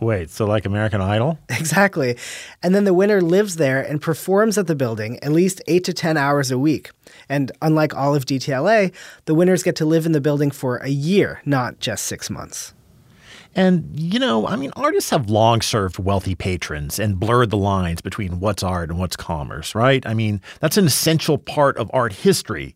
Wait, 0.01 0.31
so 0.31 0.47
like 0.47 0.65
American 0.65 1.01
Idol? 1.01 1.39
Exactly. 1.61 2.17
And 2.63 2.75
then 2.75 2.85
the 2.85 2.95
winner 2.95 3.21
lives 3.21 3.57
there 3.57 3.83
and 3.83 4.01
performs 4.01 4.57
at 4.57 4.67
the 4.67 4.75
building 4.75 5.23
at 5.23 5.31
least 5.31 5.61
eight 5.67 5.85
to 5.85 5.93
10 5.93 6.17
hours 6.17 6.51
a 6.51 6.59
week. 6.59 6.91
And 7.29 7.53
unlike 7.61 7.95
Olive 7.95 8.25
DTLA, 8.25 8.93
the 9.27 9.35
winners 9.35 9.63
get 9.63 9.77
to 9.77 9.85
live 9.85 10.07
in 10.07 10.13
the 10.13 10.21
building 10.21 10.51
for 10.51 10.79
a 10.79 10.89
year, 10.89 11.43
not 11.45 11.79
just 11.79 12.07
six 12.07 12.31
months. 12.31 12.73
And, 13.55 13.91
you 13.99 14.21
know, 14.21 14.47
I 14.47 14.57
mean, 14.57 14.71
artists 14.77 15.11
have 15.11 15.29
long 15.29 15.61
served 15.61 15.99
wealthy 15.99 16.35
patrons 16.35 16.99
and 16.99 17.19
blurred 17.19 17.51
the 17.51 17.57
lines 17.57 18.01
between 18.01 18.39
what's 18.39 18.63
art 18.63 18.91
and 18.91 18.99
what's 18.99 19.17
commerce, 19.17 19.75
right? 19.75 20.07
I 20.07 20.15
mean, 20.15 20.41
that's 20.61 20.77
an 20.77 20.87
essential 20.87 21.37
part 21.37 21.77
of 21.77 21.91
art 21.93 22.13
history. 22.13 22.75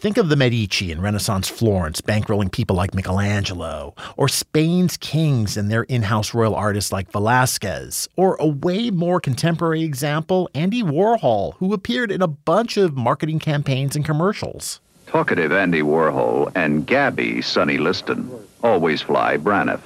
Think 0.00 0.16
of 0.16 0.28
the 0.28 0.36
Medici 0.36 0.92
in 0.92 1.00
Renaissance 1.00 1.48
Florence 1.48 2.00
bankrolling 2.00 2.52
people 2.52 2.76
like 2.76 2.94
Michelangelo, 2.94 3.96
or 4.16 4.28
Spain's 4.28 4.96
kings 4.96 5.56
and 5.56 5.72
their 5.72 5.82
in 5.82 6.02
house 6.02 6.32
royal 6.32 6.54
artists 6.54 6.92
like 6.92 7.10
Velazquez, 7.10 8.08
or 8.14 8.36
a 8.36 8.46
way 8.46 8.92
more 8.92 9.18
contemporary 9.18 9.82
example, 9.82 10.48
Andy 10.54 10.84
Warhol, 10.84 11.54
who 11.54 11.72
appeared 11.72 12.12
in 12.12 12.22
a 12.22 12.28
bunch 12.28 12.76
of 12.76 12.96
marketing 12.96 13.40
campaigns 13.40 13.96
and 13.96 14.04
commercials. 14.04 14.78
Talkative 15.08 15.50
Andy 15.50 15.82
Warhol 15.82 16.52
and 16.54 16.86
Gabby 16.86 17.42
Sonny 17.42 17.78
Liston 17.78 18.30
always 18.62 19.02
fly 19.02 19.36
Braniff. 19.36 19.80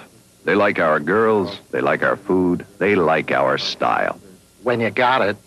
They 0.45 0.55
like 0.55 0.79
our 0.79 1.01
girls, 1.01 1.59
they 1.71 1.81
like 1.81 2.03
our 2.03 2.17
food, 2.17 2.67
they 2.77 2.97
like 2.97 3.31
our 3.31 3.57
style. 3.57 4.21
When 4.63 4.79
you 4.79 4.91
got 4.91 5.23
it, 5.23 5.39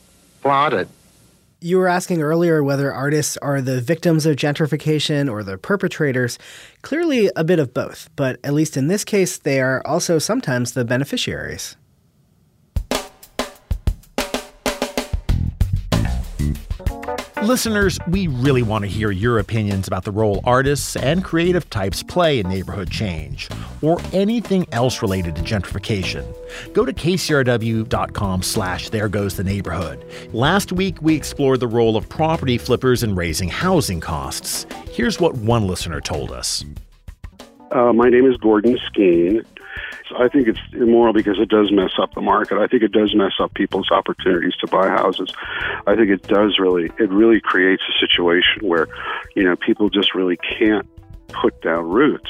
flaunt 0.41 0.73
it. 0.73 0.87
You 1.65 1.79
were 1.79 1.87
asking 1.87 2.21
earlier 2.21 2.63
whether 2.63 2.93
artists 2.93 3.37
are 3.37 3.59
the 3.59 3.81
victims 3.81 4.27
of 4.27 4.35
gentrification 4.35 5.27
or 5.31 5.41
the 5.41 5.57
perpetrators. 5.57 6.37
Clearly, 6.83 7.31
a 7.35 7.43
bit 7.43 7.57
of 7.57 7.73
both, 7.73 8.07
but 8.15 8.39
at 8.43 8.53
least 8.53 8.77
in 8.77 8.85
this 8.85 9.03
case, 9.03 9.39
they 9.39 9.59
are 9.59 9.81
also 9.83 10.19
sometimes 10.19 10.73
the 10.73 10.85
beneficiaries. 10.85 11.75
Listeners, 17.45 17.99
we 18.07 18.25
really 18.25 18.63
want 18.63 18.85
to 18.85 18.89
hear 18.89 19.11
your 19.11 19.37
opinions 19.37 19.87
about 19.87 20.03
the 20.03 20.09
role 20.09 20.41
artists 20.45 20.95
and 20.95 21.23
creative 21.23 21.69
types 21.69 22.01
play 22.01 22.39
in 22.39 22.49
neighborhood 22.49 22.89
change, 22.89 23.49
or 23.83 23.99
anything 24.13 24.65
else 24.71 25.03
related 25.03 25.35
to 25.35 25.43
gentrification. 25.43 26.25
Go 26.73 26.85
to 26.85 26.91
kcrw.com 26.91 28.41
slash 28.41 28.89
there 28.89 29.07
goes 29.07 29.37
the 29.37 29.43
neighborhood. 29.43 30.03
Last 30.33 30.71
week, 30.71 30.99
we 31.03 31.15
explored 31.15 31.59
the 31.59 31.67
role 31.67 31.95
of 31.95 32.09
property 32.09 32.57
flippers 32.57 33.03
in 33.03 33.13
raising 33.13 33.49
housing 33.49 33.99
costs. 33.99 34.65
Here's 34.89 35.19
what 35.19 35.35
one 35.35 35.67
listener 35.67 36.01
told 36.01 36.31
us. 36.31 36.65
Uh, 37.69 37.93
my 37.93 38.09
name 38.09 38.25
is 38.25 38.37
Gordon 38.37 38.79
Skeen. 38.89 39.45
I 40.17 40.29
think 40.29 40.47
it's 40.47 40.59
immoral 40.73 41.13
because 41.13 41.39
it 41.39 41.49
does 41.49 41.71
mess 41.71 41.91
up 42.01 42.13
the 42.13 42.21
market. 42.21 42.57
I 42.57 42.67
think 42.67 42.83
it 42.83 42.91
does 42.91 43.13
mess 43.15 43.33
up 43.39 43.53
people's 43.53 43.91
opportunities 43.91 44.55
to 44.61 44.67
buy 44.67 44.87
houses. 44.87 45.33
I 45.87 45.95
think 45.95 46.09
it 46.09 46.23
does 46.23 46.57
really, 46.59 46.85
it 46.99 47.09
really 47.09 47.41
creates 47.41 47.83
a 47.89 47.99
situation 47.99 48.67
where, 48.67 48.87
you 49.35 49.43
know, 49.43 49.55
people 49.55 49.89
just 49.89 50.15
really 50.15 50.37
can't 50.37 50.87
put 51.29 51.61
down 51.61 51.89
roots. 51.89 52.29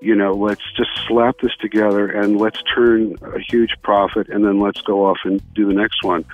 You 0.00 0.14
know, 0.14 0.32
let's 0.32 0.62
just 0.76 0.90
slap 1.06 1.36
this 1.40 1.54
together 1.60 2.08
and 2.08 2.38
let's 2.38 2.60
turn 2.74 3.16
a 3.22 3.38
huge 3.38 3.74
profit 3.82 4.28
and 4.28 4.44
then 4.44 4.60
let's 4.60 4.80
go 4.80 5.06
off 5.06 5.18
and 5.24 5.42
do 5.54 5.66
the 5.66 5.74
next 5.74 6.02
one. 6.02 6.24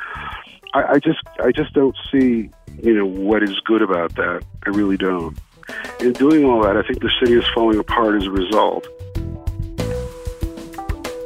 I, 0.73 0.93
I 0.95 0.99
just, 0.99 1.21
I 1.41 1.53
just 1.53 1.73
don't 1.75 1.97
see, 2.11 2.51
you 2.83 2.95
know, 2.95 3.07
what 3.07 3.43
is 3.43 3.59
good 3.61 3.83
about 3.83 4.15
that. 4.17 4.45
I 4.65 4.71
really 4.71 4.97
don't. 4.97 5.37
In 6.01 6.13
doing 6.13 6.45
all 6.45 6.63
that, 6.63 6.77
I 6.77 6.83
think 6.83 7.01
the 7.01 7.11
city 7.21 7.35
is 7.35 7.45
falling 7.55 7.79
apart 7.79 8.15
as 8.15 8.27
a 8.27 8.31
result. 8.31 8.87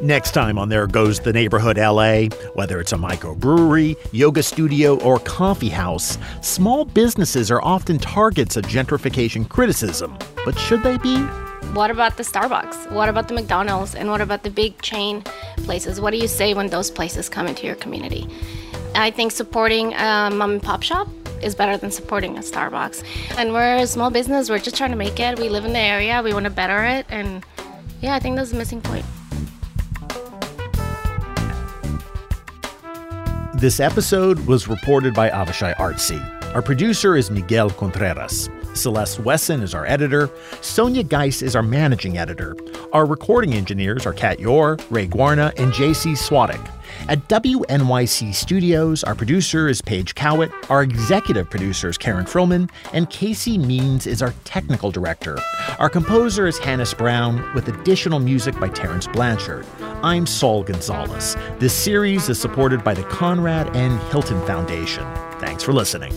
Next 0.03 0.31
time 0.31 0.59
on 0.59 0.71
There 0.71 0.87
Goes 0.87 1.21
the 1.21 1.31
Neighborhood 1.31 1.77
LA, 1.77 2.29
whether 2.55 2.81
it's 2.81 2.95
a 2.95 2.97
microbrewery, 2.97 3.99
yoga 4.13 4.43
studio, 4.43 4.99
or 5.01 5.19
coffee 5.19 5.69
house, 5.69 6.17
small 6.41 6.87
businesses 6.87 7.51
are 7.51 7.61
often 7.61 7.99
targets 7.99 8.57
of 8.57 8.65
gentrification 8.65 9.47
criticism. 9.47 10.17
But 10.47 10.59
should 10.59 10.83
they 10.83 10.97
be? 10.97 11.19
What 11.75 11.91
about 11.91 12.17
the 12.17 12.23
Starbucks? 12.23 12.91
What 12.93 13.11
about 13.11 13.29
the 13.29 13.35
McDonald's? 13.35 13.95
And 13.95 14.09
what 14.09 14.23
about 14.23 14.43
the 14.43 14.49
big 14.49 14.81
chain 14.81 15.23
places? 15.65 16.01
What 16.01 16.13
do 16.13 16.17
you 16.17 16.29
say 16.29 16.55
when 16.55 16.69
those 16.69 16.91
places 16.91 17.29
come 17.29 17.47
into 17.47 17.67
your 17.67 17.77
community? 17.77 18.27
I 18.95 19.11
think 19.11 19.33
supporting 19.33 19.93
a 19.93 20.31
mom 20.33 20.53
and 20.53 20.63
pop 20.63 20.83
shop 20.83 21.09
is 21.43 21.55
better 21.55 21.77
than 21.77 21.91
supporting 21.91 22.39
a 22.39 22.41
Starbucks. 22.41 23.05
And 23.37 23.53
we're 23.53 23.77
a 23.77 23.87
small 23.87 24.11
business, 24.11 24.49
we're 24.49 24.61
just 24.61 24.77
trying 24.77 24.93
to 24.93 24.97
make 24.97 25.21
it. 25.21 25.39
We 25.39 25.51
live 25.51 25.67
in 25.67 25.75
the 25.75 25.79
area, 25.79 26.23
we 26.23 26.33
want 26.33 26.45
to 26.45 26.51
better 26.51 26.87
it. 26.87 27.05
And 27.11 27.45
yeah, 28.01 28.15
I 28.15 28.19
think 28.19 28.37
that's 28.37 28.53
a 28.53 28.57
missing 28.57 28.81
point. 28.81 29.05
This 33.61 33.79
episode 33.79 34.47
was 34.47 34.69
reported 34.69 35.13
by 35.13 35.29
Avishai 35.29 35.77
Artsy. 35.77 36.19
Our 36.55 36.63
producer 36.63 37.15
is 37.15 37.31
Miguel 37.31 37.69
Contreras. 37.69 38.49
Celeste 38.73 39.21
Wesson 39.21 39.61
is 39.63 39.75
our 39.75 39.85
editor. 39.85 40.31
Sonia 40.63 41.03
Geis 41.03 41.43
is 41.43 41.55
our 41.55 41.63
managing 41.63 42.17
editor. 42.17 42.57
Our 42.95 43.05
recording 43.05 43.53
engineers 43.53 44.07
are 44.07 44.15
Kat 44.15 44.41
Yor, 44.41 44.79
Ray 44.89 45.09
Guarna, 45.09 45.53
and 45.59 45.75
JC 45.75 46.13
Swadek. 46.13 46.80
At 47.11 47.27
WNYC 47.27 48.33
Studios, 48.33 49.03
our 49.03 49.17
producer 49.17 49.67
is 49.67 49.83
Paige 49.83 50.15
Cowett, 50.15 50.53
our 50.71 50.85
executive 50.85 51.51
producer 51.51 51.89
is 51.89 51.99
Karen 51.99 52.25
Frillman, 52.25 52.71
and 52.93 53.11
Casey 53.11 53.59
Means 53.59 54.07
is 54.07 54.23
our 54.23 54.33
technical 54.45 54.93
director. 54.93 55.37
Our 55.81 55.89
composer 55.89 56.47
is 56.47 56.57
Hannis 56.59 56.95
Brown, 56.95 57.53
with 57.53 57.67
additional 57.67 58.21
music 58.21 58.61
by 58.61 58.69
Terence 58.69 59.09
Blanchard. 59.09 59.67
I'm 60.05 60.25
Saul 60.25 60.63
Gonzalez. 60.63 61.37
This 61.59 61.75
series 61.75 62.29
is 62.29 62.41
supported 62.41 62.85
by 62.85 62.95
the 62.95 63.03
Conrad 63.03 63.75
N. 63.75 63.99
Hilton 64.13 64.41
Foundation. 64.47 65.05
Thanks 65.41 65.65
for 65.65 65.73
listening. 65.73 66.13